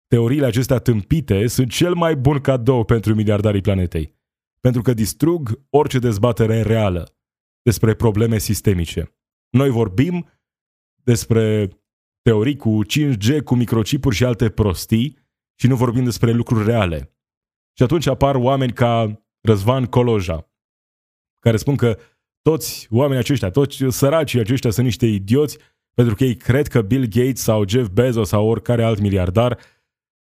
Teoriile 0.07 0.45
acestea 0.45 0.77
tâmpite 0.77 1.47
sunt 1.47 1.71
cel 1.71 1.93
mai 1.93 2.15
bun 2.15 2.39
cadou 2.41 2.83
pentru 2.83 3.15
miliardarii 3.15 3.61
planetei, 3.61 4.18
pentru 4.59 4.81
că 4.81 4.93
distrug 4.93 5.61
orice 5.69 5.99
dezbatere 5.99 6.61
reală 6.61 7.17
despre 7.61 7.93
probleme 7.93 8.37
sistemice. 8.37 9.15
Noi 9.49 9.69
vorbim 9.69 10.29
despre 11.03 11.69
teorii 12.21 12.55
cu 12.55 12.81
5G, 12.85 13.43
cu 13.43 13.55
microchipuri 13.55 14.15
și 14.15 14.25
alte 14.25 14.49
prostii 14.49 15.17
și 15.59 15.67
nu 15.67 15.75
vorbim 15.75 16.03
despre 16.03 16.31
lucruri 16.31 16.65
reale. 16.65 17.15
Și 17.77 17.83
atunci 17.83 18.07
apar 18.07 18.35
oameni 18.35 18.73
ca 18.73 19.23
Răzvan 19.41 19.85
Coloja, 19.85 20.51
care 21.39 21.57
spun 21.57 21.75
că 21.75 21.97
toți 22.41 22.87
oamenii 22.91 23.23
aceștia, 23.23 23.49
toți 23.49 23.83
săracii 23.89 24.39
aceștia 24.39 24.69
sunt 24.69 24.85
niște 24.85 25.05
idioți 25.05 25.57
pentru 25.93 26.15
că 26.15 26.23
ei 26.23 26.35
cred 26.35 26.67
că 26.67 26.81
Bill 26.81 27.05
Gates 27.05 27.41
sau 27.41 27.67
Jeff 27.67 27.89
Bezos 27.89 28.27
sau 28.27 28.47
oricare 28.47 28.83
alt 28.83 28.99
miliardar 28.99 29.59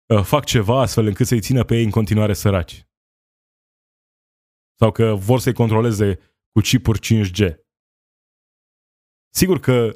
uh, 0.06 0.22
fac 0.24 0.46
ceva 0.46 0.82
astfel 0.82 1.06
încât 1.06 1.28
să-i 1.28 1.40
țină 1.40 1.64
pe 1.64 1.78
ei 1.78 1.84
în 1.84 1.90
continuare 1.90 2.34
săraci. 2.34 2.88
Sau 4.80 4.92
că 4.92 5.14
vor 5.16 5.40
să-i 5.40 5.54
controleze 5.54 6.16
cu 6.52 6.60
chipuri 6.60 7.00
5G. 7.00 7.56
Sigur 9.34 9.60
că 9.60 9.96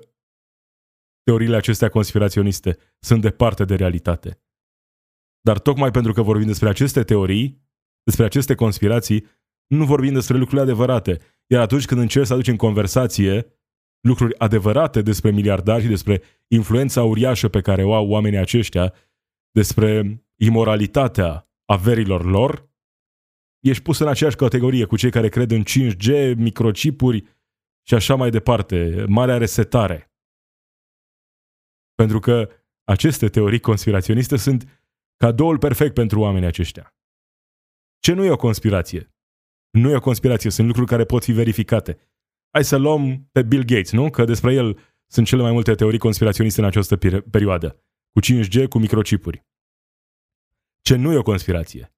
teoriile 1.24 1.56
acestea 1.56 1.90
conspiraționiste 1.90 2.78
sunt 3.00 3.22
departe 3.22 3.66
de 3.66 3.76
realitate. 3.76 4.42
Dar 5.42 5.60
tocmai 5.60 5.92
pentru 5.92 6.14
că 6.14 6.22
vorbim 6.22 6.48
despre 6.48 6.70
aceste 6.70 7.04
teorii, 7.04 7.62
despre 8.04 8.26
aceste 8.26 8.56
conspirații, 8.56 9.26
nu 9.68 9.86
vorbim 9.86 10.14
despre 10.14 10.38
lucrurile 10.38 10.62
adevărate. 10.62 11.20
Iar 11.48 11.62
atunci 11.62 11.86
când 11.86 12.02
încerci 12.02 12.26
să 12.26 12.34
aduci 12.34 12.48
în 12.48 12.56
conversație 12.56 13.46
lucruri 14.02 14.40
adevărate 14.40 15.02
despre 15.02 15.32
miliardari 15.32 15.82
și 15.82 15.88
despre 15.88 16.22
influența 16.48 17.04
uriașă 17.04 17.48
pe 17.48 17.62
care 17.62 17.84
o 17.84 17.94
au 17.94 18.10
oamenii 18.10 18.38
aceștia, 18.38 18.94
despre 19.52 20.24
imoralitatea 20.36 21.50
averilor 21.66 22.26
lor, 22.26 22.71
ești 23.70 23.84
pus 23.84 24.00
în 24.00 24.08
aceeași 24.08 24.36
categorie 24.36 24.86
cu 24.86 24.96
cei 24.96 25.12
care 25.12 25.30
cred 25.30 25.52
în 25.52 25.64
5G, 25.64 26.36
microchipuri 26.36 27.24
și 27.88 27.94
așa 27.94 28.16
mai 28.16 28.30
departe, 28.30 29.06
marea 29.08 29.38
resetare. 29.38 30.12
Pentru 31.96 32.20
că 32.20 32.50
aceste 32.84 33.30
teorii 33.30 33.60
conspiraționiste 33.60 34.38
sunt 34.38 34.86
cadoul 35.18 35.58
perfect 35.58 35.94
pentru 35.94 36.20
oamenii 36.20 36.48
aceștia. 36.48 36.96
Ce 38.00 38.14
nu 38.14 38.24
e 38.24 38.32
o 38.32 38.36
conspirație? 38.36 39.16
Nu 39.70 39.90
e 39.90 39.96
o 39.96 40.00
conspirație, 40.00 40.50
sunt 40.50 40.68
lucruri 40.68 40.90
care 40.90 41.06
pot 41.06 41.24
fi 41.24 41.32
verificate. 41.32 42.00
Hai 42.50 42.64
să 42.64 42.78
luăm 42.78 43.30
pe 43.32 43.44
Bill 43.44 43.64
Gates, 43.64 43.92
nu? 43.92 44.10
Că 44.10 44.26
despre 44.26 44.54
el 44.54 44.80
sunt 45.08 45.28
cele 45.28 45.42
mai 45.42 45.52
multe 45.52 45.76
teorii 45.76 46.00
conspiraționiste 46.00 46.60
în 46.62 46.68
această 46.68 46.98
perioadă. 47.32 47.84
Cu 48.12 48.20
5G, 48.22 48.68
cu 48.70 48.80
microchipuri. 48.80 49.46
Ce 50.82 50.96
nu 50.96 51.12
e 51.12 51.18
o 51.18 51.22
conspirație? 51.22 51.96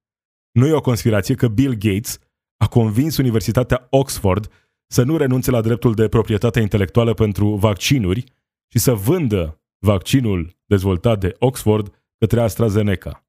Nu 0.54 0.66
e 0.66 0.72
o 0.72 0.80
conspirație 0.80 1.34
că 1.34 1.48
Bill 1.48 1.74
Gates 1.74 2.18
a 2.56 2.68
convins 2.68 3.16
Universitatea 3.16 3.86
Oxford 3.90 4.52
să 4.86 5.02
nu 5.02 5.16
renunțe 5.16 5.50
la 5.50 5.60
dreptul 5.60 5.94
de 5.94 6.08
proprietate 6.08 6.60
intelectuală 6.60 7.14
pentru 7.14 7.54
vaccinuri 7.54 8.24
și 8.72 8.78
să 8.78 8.92
vândă 8.92 9.60
vaccinul 9.78 10.56
dezvoltat 10.66 11.20
de 11.20 11.36
Oxford 11.38 12.02
către 12.18 12.40
AstraZeneca. 12.40 13.26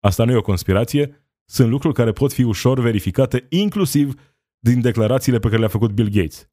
Asta 0.00 0.24
nu 0.24 0.32
e 0.32 0.36
o 0.36 0.42
conspirație, 0.42 1.28
sunt 1.44 1.70
lucruri 1.70 1.94
care 1.94 2.12
pot 2.12 2.32
fi 2.32 2.42
ușor 2.42 2.80
verificate 2.80 3.46
inclusiv 3.48 4.34
din 4.58 4.80
declarațiile 4.80 5.38
pe 5.38 5.46
care 5.46 5.58
le-a 5.58 5.68
făcut 5.68 5.90
Bill 5.90 6.08
Gates. 6.08 6.50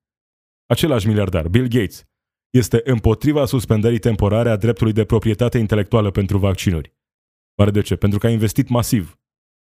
Același 0.66 1.08
miliardar, 1.08 1.48
Bill 1.48 1.68
Gates, 1.68 2.06
este 2.50 2.82
împotriva 2.84 3.46
suspendării 3.46 4.00
temporare 4.00 4.50
a 4.50 4.56
dreptului 4.56 4.94
de 4.94 5.06
proprietate 5.06 5.58
intelectuală 5.58 6.12
pentru 6.12 6.38
vaccinuri. 6.38 6.94
Oare 7.56 7.72
de 7.72 7.82
ce? 7.82 7.96
Pentru 7.96 8.20
că 8.20 8.28
a 8.28 8.30
investit 8.30 8.70
masiv 8.70 9.20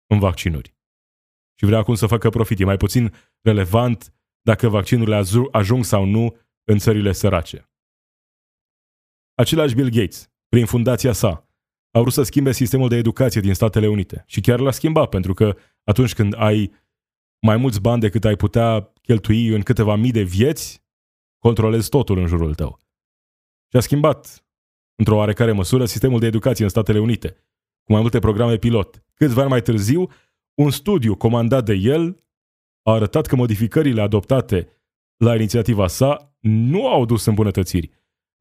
în 0.10 0.20
vaccinuri. 0.20 0.78
Și 1.60 1.66
vrea 1.66 1.78
acum 1.78 1.96
să 1.96 2.08
facă 2.08 2.30
profit. 2.30 2.60
E 2.60 2.66
mai 2.66 2.78
puțin 2.78 3.14
relevant 3.42 4.14
dacă 4.42 4.68
vaccinurile 4.68 5.24
ajung 5.52 5.84
sau 5.84 6.06
nu 6.06 6.38
în 6.64 6.78
țările 6.78 7.12
sărace. 7.12 7.70
Același 9.34 9.76
Bill 9.76 9.90
Gates, 9.90 10.32
prin 10.48 10.66
fundația 10.66 11.14
sa, 11.14 11.50
a 11.92 12.00
vrut 12.00 12.14
să 12.14 12.24
schimbe 12.24 12.52
sistemul 12.52 12.90
de 12.90 12.96
educație 12.96 13.42
din 13.42 13.54
Statele 13.54 13.88
Unite. 13.88 14.24
Și 14.28 14.42
chiar 14.42 14.60
l-a 14.60 14.72
schimbat, 14.72 15.10
pentru 15.10 15.34
că 15.34 15.58
atunci 15.84 16.14
când 16.14 16.34
ai 16.38 16.72
mai 17.42 17.58
mulți 17.58 17.82
bani 17.82 18.02
decât 18.02 18.26
ai 18.26 18.36
putea 18.36 18.94
cheltui 19.02 19.48
în 19.48 19.62
câteva 19.62 19.96
mii 19.96 20.12
de 20.12 20.22
vieți, 20.22 20.84
controlezi 21.38 21.90
totul 21.90 22.18
în 22.18 22.28
jurul 22.28 22.56
tău. 22.56 22.80
Și 23.72 23.78
a 23.78 23.80
schimbat, 23.80 24.46
într-o 24.96 25.16
oarecare 25.16 25.52
măsură, 25.52 25.86
sistemul 25.86 26.20
de 26.20 26.26
educație 26.26 26.64
în 26.64 26.70
Statele 26.70 27.00
Unite, 27.00 27.32
cu 27.84 27.92
mai 27.92 28.02
multe 28.02 28.20
programe 28.20 28.58
pilot. 28.58 29.04
Câțiva 29.20 29.42
ani 29.42 29.50
mai 29.50 29.62
târziu, 29.62 30.10
un 30.54 30.72
studiu 30.72 31.16
comandat 31.16 31.66
de 31.66 31.74
el 31.74 32.24
a 32.82 32.92
arătat 32.92 33.26
că 33.26 33.36
modificările 33.36 34.02
adoptate 34.02 34.68
la 35.18 35.36
inițiativa 35.36 35.88
sa 35.88 36.36
nu 36.40 36.88
au 36.88 37.06
dus 37.06 37.26
îmbunătățiri, 37.26 37.92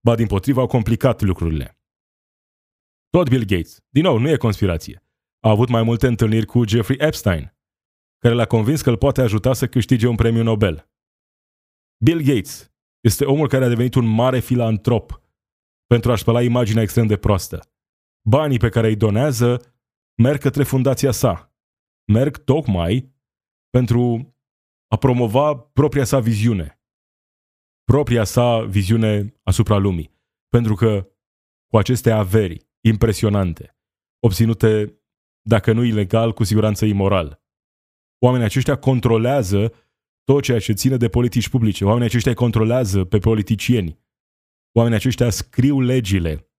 ba 0.00 0.14
din 0.14 0.26
potriva 0.26 0.60
au 0.60 0.66
complicat 0.66 1.22
lucrurile. 1.22 1.78
Tot 3.10 3.28
Bill 3.28 3.44
Gates, 3.44 3.84
din 3.88 4.02
nou, 4.02 4.18
nu 4.18 4.28
e 4.28 4.36
conspirație, 4.36 5.02
a 5.40 5.50
avut 5.50 5.68
mai 5.68 5.82
multe 5.82 6.06
întâlniri 6.06 6.46
cu 6.46 6.66
Jeffrey 6.66 6.96
Epstein, 7.00 7.56
care 8.18 8.34
l-a 8.34 8.46
convins 8.46 8.82
că 8.82 8.90
îl 8.90 8.96
poate 8.96 9.20
ajuta 9.20 9.52
să 9.52 9.68
câștige 9.68 10.06
un 10.06 10.16
premiu 10.16 10.42
Nobel. 10.42 10.90
Bill 12.04 12.20
Gates 12.22 12.72
este 13.00 13.24
omul 13.24 13.48
care 13.48 13.64
a 13.64 13.68
devenit 13.68 13.94
un 13.94 14.06
mare 14.06 14.40
filantrop 14.40 15.20
pentru 15.86 16.10
a-și 16.10 16.22
spăla 16.22 16.42
imaginea 16.42 16.82
extrem 16.82 17.06
de 17.06 17.16
proastă. 17.16 17.70
Banii 18.28 18.58
pe 18.58 18.68
care 18.68 18.88
îi 18.88 18.96
donează 18.96 19.76
merg 20.18 20.40
către 20.40 20.62
fundația 20.62 21.10
sa. 21.10 21.54
Merg 22.04 22.36
tocmai 22.36 23.14
pentru 23.70 24.34
a 24.86 24.96
promova 24.96 25.56
propria 25.56 26.04
sa 26.04 26.20
viziune. 26.20 26.82
Propria 27.84 28.24
sa 28.24 28.60
viziune 28.60 29.34
asupra 29.42 29.76
lumii. 29.76 30.16
Pentru 30.48 30.74
că 30.74 31.08
cu 31.66 31.78
aceste 31.78 32.10
averi 32.10 32.68
impresionante, 32.80 33.76
obținute, 34.20 35.00
dacă 35.42 35.72
nu 35.72 35.82
ilegal, 35.82 36.32
cu 36.32 36.44
siguranță 36.44 36.84
imoral, 36.84 37.42
Oamenii 38.20 38.46
aceștia 38.46 38.76
controlează 38.76 39.72
tot 40.24 40.42
ceea 40.42 40.58
ce 40.58 40.72
ține 40.72 40.96
de 40.96 41.08
politici 41.08 41.48
publice. 41.48 41.84
Oamenii 41.84 42.06
aceștia 42.06 42.34
controlează 42.34 43.04
pe 43.04 43.18
politicieni. 43.18 43.98
Oamenii 44.72 44.98
aceștia 44.98 45.30
scriu 45.30 45.80
legile. 45.80 46.50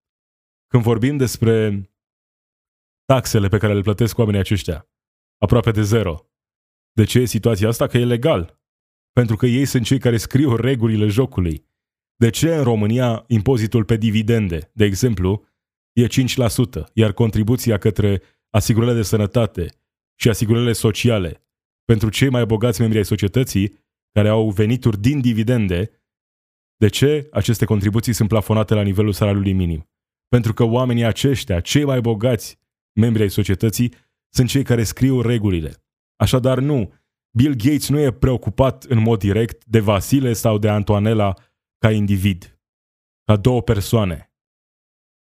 Când 0.68 0.84
vorbim 0.84 1.18
despre 1.18 1.89
taxele 3.14 3.48
pe 3.48 3.58
care 3.58 3.74
le 3.74 3.82
plătesc 3.82 4.18
oamenii 4.18 4.40
aceștia, 4.40 4.90
aproape 5.38 5.72
de 5.72 5.82
zero. 5.82 6.30
De 6.92 7.04
ce 7.04 7.20
e 7.20 7.26
situația 7.26 7.68
asta? 7.68 7.88
Că 7.88 7.98
e 7.98 8.06
legal. 8.06 8.60
Pentru 9.12 9.36
că 9.36 9.46
ei 9.46 9.66
sunt 9.66 9.86
cei 9.86 10.00
care 10.00 10.18
scriu 10.18 10.56
regulile 10.56 11.08
jocului. 11.08 11.66
De 12.16 12.30
ce 12.30 12.56
în 12.56 12.64
România 12.64 13.24
impozitul 13.28 13.86
pe 13.86 13.96
dividende, 13.98 14.72
de 14.74 14.86
exemplu, 14.86 15.46
e 15.92 16.08
5%, 16.08 16.10
iar 16.94 17.14
contribuția 17.14 17.78
către 17.78 18.22
asigurările 18.50 18.98
de 18.98 19.04
sănătate 19.04 19.66
și 20.20 20.30
asigurările 20.30 20.74
sociale 20.74 21.44
pentru 21.86 22.10
cei 22.10 22.30
mai 22.30 22.46
bogați 22.46 22.80
membri 22.80 22.98
ai 22.98 23.06
societății 23.06 23.74
care 24.12 24.28
au 24.28 24.50
venituri 24.50 25.00
din 25.00 25.22
dividende, 25.22 25.92
de 26.76 26.88
ce 26.88 27.28
aceste 27.32 27.66
contribuții 27.66 28.14
sunt 28.14 28.30
plafonate 28.30 28.74
la 28.74 28.82
nivelul 28.82 29.12
salariului 29.12 29.54
minim? 29.54 29.90
Pentru 30.28 30.54
că 30.54 30.64
oamenii 30.64 31.04
aceștia, 31.04 31.60
cei 31.60 31.84
mai 31.84 32.02
bogați 32.02 32.59
membri 33.00 33.22
ai 33.22 33.30
societății, 33.30 33.94
sunt 34.34 34.50
cei 34.50 34.64
care 34.64 34.84
scriu 34.84 35.22
regulile. 35.22 35.74
Așadar, 36.16 36.60
nu, 36.60 36.94
Bill 37.38 37.56
Gates 37.56 37.90
nu 37.90 38.00
e 38.00 38.12
preocupat 38.12 38.84
în 38.84 39.00
mod 39.00 39.20
direct 39.20 39.66
de 39.66 39.80
Vasile 39.80 40.34
sau 40.34 40.58
de 40.58 40.70
Antoanela 40.70 41.34
ca 41.78 41.92
individ, 41.92 42.60
ca 43.24 43.36
două 43.36 43.62
persoane. 43.62 44.34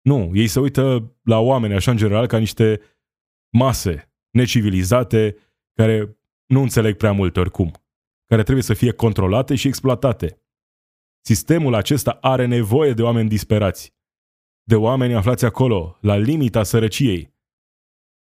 Nu, 0.02 0.32
ei 0.34 0.48
se 0.48 0.60
uită 0.60 1.16
la 1.24 1.40
oameni 1.40 1.74
așa 1.74 1.92
în 1.92 1.98
general 1.98 2.28
ca 2.28 2.38
niște 2.38 2.82
mase 3.58 4.14
necivilizate 4.30 5.38
care 5.74 6.18
nu 6.46 6.62
înțeleg 6.62 6.98
prea 6.98 7.12
mult 7.12 7.38
oricum, 7.38 7.72
care 8.26 8.44
trebuie 8.44 8.64
să 8.64 8.74
fie 8.74 8.92
controlate 8.92 9.56
și 9.56 9.68
exploatate. 9.68 10.42
Sistemul 11.26 11.74
acesta 11.74 12.12
are 12.12 12.46
nevoie 12.46 12.94
de 12.94 13.02
oameni 13.04 13.30
disperați, 13.30 13.94
de 14.64 14.76
oameni 14.76 15.14
aflați 15.14 15.46
acolo, 15.46 15.98
la 16.02 16.16
limita 16.16 16.64
sărăciei, 16.64 17.34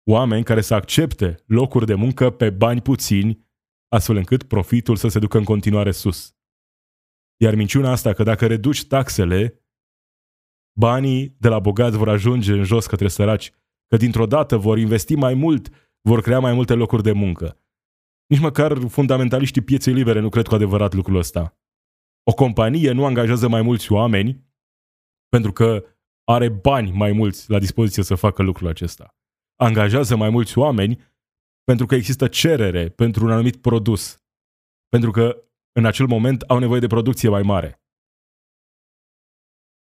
oameni 0.04 0.44
care 0.44 0.60
să 0.60 0.74
accepte 0.74 1.42
locuri 1.46 1.86
de 1.86 1.94
muncă 1.94 2.30
pe 2.30 2.50
bani 2.50 2.80
puțini, 2.80 3.48
astfel 3.88 4.16
încât 4.16 4.42
profitul 4.42 4.96
să 4.96 5.08
se 5.08 5.18
ducă 5.18 5.38
în 5.38 5.44
continuare 5.44 5.90
sus. 5.90 6.34
Iar 7.36 7.54
minciuna 7.54 7.90
asta 7.90 8.12
că 8.12 8.22
dacă 8.22 8.46
reduci 8.46 8.86
taxele, 8.86 9.64
banii 10.78 11.36
de 11.38 11.48
la 11.48 11.58
bogați 11.58 11.96
vor 11.96 12.08
ajunge 12.08 12.52
în 12.52 12.64
jos 12.64 12.86
către 12.86 13.08
săraci, 13.08 13.52
că 13.86 13.96
dintr-o 13.96 14.26
dată 14.26 14.56
vor 14.56 14.78
investi 14.78 15.14
mai 15.14 15.34
mult, 15.34 15.68
vor 16.00 16.20
crea 16.20 16.40
mai 16.40 16.52
multe 16.52 16.74
locuri 16.74 17.02
de 17.02 17.12
muncă. 17.12 17.58
Nici 18.26 18.40
măcar 18.40 18.78
fundamentaliștii 18.88 19.62
pieței 19.62 19.92
libere 19.92 20.20
nu 20.20 20.28
cred 20.28 20.46
cu 20.46 20.54
adevărat 20.54 20.94
lucrul 20.94 21.16
ăsta. 21.16 21.58
O 22.22 22.34
companie 22.34 22.92
nu 22.92 23.04
angajează 23.04 23.48
mai 23.48 23.62
mulți 23.62 23.92
oameni 23.92 24.48
pentru 25.28 25.52
că 25.52 25.84
are 26.24 26.48
bani 26.48 26.90
mai 26.90 27.12
mulți 27.12 27.50
la 27.50 27.58
dispoziție 27.58 28.02
să 28.02 28.14
facă 28.14 28.42
lucrul 28.42 28.68
acesta. 28.68 29.19
Angajează 29.60 30.16
mai 30.16 30.30
mulți 30.30 30.58
oameni 30.58 31.02
pentru 31.64 31.86
că 31.86 31.94
există 31.94 32.28
cerere 32.28 32.88
pentru 32.88 33.24
un 33.24 33.30
anumit 33.30 33.56
produs. 33.56 34.22
Pentru 34.88 35.10
că 35.10 35.44
în 35.72 35.84
acel 35.84 36.06
moment 36.06 36.42
au 36.42 36.58
nevoie 36.58 36.80
de 36.80 36.86
producție 36.86 37.28
mai 37.28 37.42
mare. 37.42 37.82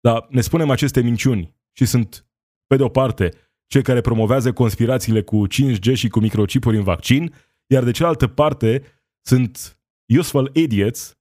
Dar 0.01 0.27
ne 0.29 0.41
spunem 0.41 0.71
aceste 0.71 1.01
minciuni 1.01 1.57
și 1.73 1.87
sunt, 1.87 2.27
pe 2.67 2.77
de 2.77 2.83
o 2.83 2.89
parte, 2.89 3.31
cei 3.67 3.83
care 3.83 4.01
promovează 4.01 4.53
conspirațiile 4.53 5.23
cu 5.23 5.47
5G 5.47 5.95
și 5.95 6.09
cu 6.09 6.21
microchipuri 6.21 6.77
în 6.77 6.83
vaccin, 6.83 7.35
iar 7.67 7.85
de 7.85 7.91
cealaltă 7.91 8.29
parte 8.29 8.83
sunt 9.21 9.81
useful 10.19 10.51
idiots 10.55 11.19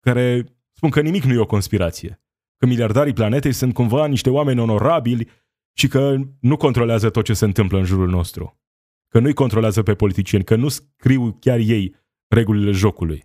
care 0.00 0.44
spun 0.72 0.90
că 0.90 1.00
nimic 1.00 1.24
nu 1.24 1.32
e 1.32 1.38
o 1.38 1.46
conspirație, 1.46 2.22
că 2.56 2.66
miliardarii 2.66 3.12
planetei 3.12 3.52
sunt 3.52 3.74
cumva 3.74 4.06
niște 4.06 4.30
oameni 4.30 4.60
onorabili 4.60 5.28
și 5.72 5.88
că 5.88 6.16
nu 6.40 6.56
controlează 6.56 7.10
tot 7.10 7.24
ce 7.24 7.34
se 7.34 7.44
întâmplă 7.44 7.78
în 7.78 7.84
jurul 7.84 8.08
nostru, 8.08 8.60
că 9.08 9.18
nu-i 9.18 9.34
controlează 9.34 9.82
pe 9.82 9.94
politicieni, 9.94 10.44
că 10.44 10.56
nu 10.56 10.68
scriu 10.68 11.32
chiar 11.40 11.58
ei 11.58 11.94
regulile 12.28 12.70
jocului. 12.70 13.18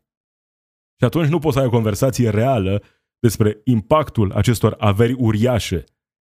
Și 0.98 1.06
atunci 1.06 1.28
nu 1.28 1.40
poți 1.40 1.54
să 1.54 1.60
ai 1.60 1.68
o 1.68 1.70
conversație 1.70 2.30
reală 2.30 2.84
despre 3.20 3.62
impactul 3.64 4.32
acestor 4.32 4.76
averi 4.80 5.14
uriașe 5.14 5.84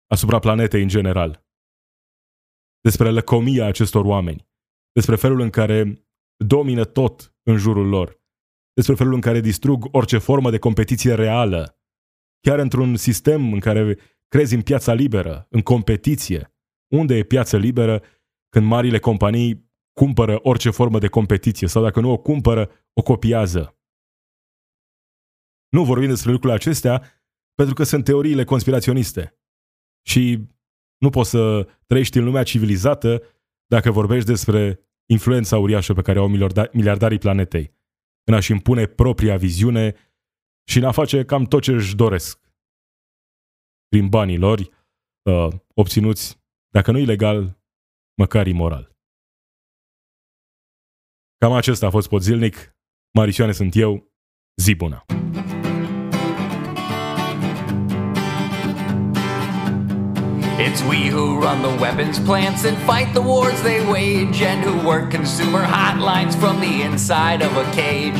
asupra 0.08 0.40
planetei 0.40 0.82
în 0.82 0.88
general, 0.88 1.46
despre 2.82 3.10
lăcomia 3.10 3.66
acestor 3.66 4.06
oameni, 4.06 4.48
despre 4.92 5.16
felul 5.16 5.40
în 5.40 5.50
care 5.50 6.06
domină 6.38 6.86
tot 6.86 7.36
în 7.44 7.58
jurul 7.58 7.88
lor, 7.88 8.22
despre 8.74 8.96
felul 8.96 9.14
în 9.14 9.22
care 9.22 9.40
distrug 9.40 9.88
orice 9.92 10.18
formă 10.18 10.50
de 10.50 10.60
competiție 10.60 11.14
reală, 11.14 11.80
chiar 12.42 12.60
într-un 12.60 12.96
sistem 12.96 13.54
în 13.54 13.60
care 13.60 13.98
crezi 14.32 14.56
în 14.56 14.62
piața 14.62 14.94
liberă, 14.94 15.48
în 15.50 15.62
competiție. 15.62 16.56
Unde 16.94 17.16
e 17.16 17.24
piață 17.24 17.58
liberă 17.58 18.04
când 18.50 18.66
marile 18.66 19.00
companii 19.00 19.72
cumpără 19.94 20.40
orice 20.42 20.70
formă 20.70 21.00
de 21.00 21.08
competiție 21.08 21.68
sau 21.68 21.84
dacă 21.84 22.00
nu 22.00 22.12
o 22.12 22.18
cumpără, 22.18 22.70
o 22.94 23.02
copiază? 23.02 23.80
Nu 25.70 25.84
vorbim 25.84 26.10
despre 26.10 26.32
lucrurile 26.32 26.60
acestea 26.60 27.24
pentru 27.56 27.74
că 27.74 27.84
sunt 27.84 28.04
teoriile 28.04 28.44
conspiraționiste. 28.44 29.40
Și 30.08 30.48
nu 30.98 31.10
poți 31.10 31.30
să 31.30 31.68
trăiești 31.86 32.18
în 32.18 32.24
lumea 32.24 32.44
civilizată 32.44 33.22
dacă 33.66 33.92
vorbești 33.92 34.28
despre 34.28 34.80
influența 35.06 35.58
uriașă 35.58 35.94
pe 35.94 36.02
care 36.02 36.20
au 36.20 36.28
miliardarii 36.72 37.18
planetei 37.18 37.74
în 38.24 38.34
a-și 38.34 38.52
impune 38.52 38.86
propria 38.86 39.38
viziune 39.38 39.96
și 40.70 40.78
în 40.78 40.84
a 40.84 40.92
face 40.92 41.26
cam 41.26 41.44
tot 41.44 41.62
ce 41.62 41.72
își 41.72 41.96
doresc 41.96 42.41
prin 43.92 44.10
banii 44.10 44.38
lor 44.38 44.60
uh, 45.22 45.48
obținuți, 45.74 46.42
dacă 46.70 46.92
nu 46.92 46.98
ilegal, 46.98 47.60
măcar 48.18 48.48
imoral. 48.48 48.96
Cam 51.38 51.52
acesta 51.54 51.86
a 51.86 51.90
fost 51.90 52.10
pot 52.10 52.22
zilnic. 52.22 52.76
Marisioane 53.14 53.52
sunt 53.52 53.76
eu. 53.76 54.12
Zi 54.56 54.76
bună! 54.76 55.06
It's 60.68 60.84
we 60.84 61.10
who 61.10 61.40
run 61.40 61.62
the 61.62 61.76
weapons 61.82 62.20
plants 62.20 62.66
and 62.66 62.78
fight 62.78 63.14
the 63.14 63.22
wars 63.22 63.62
they 63.62 63.80
wage, 63.86 64.42
and 64.42 64.64
who 64.64 64.88
work 64.88 65.10
consumer 65.12 65.64
hotlines 65.64 66.36
from 66.36 66.60
the 66.60 66.84
inside 66.90 67.42
of 67.48 67.52
a 67.58 67.66
cage. 67.76 68.20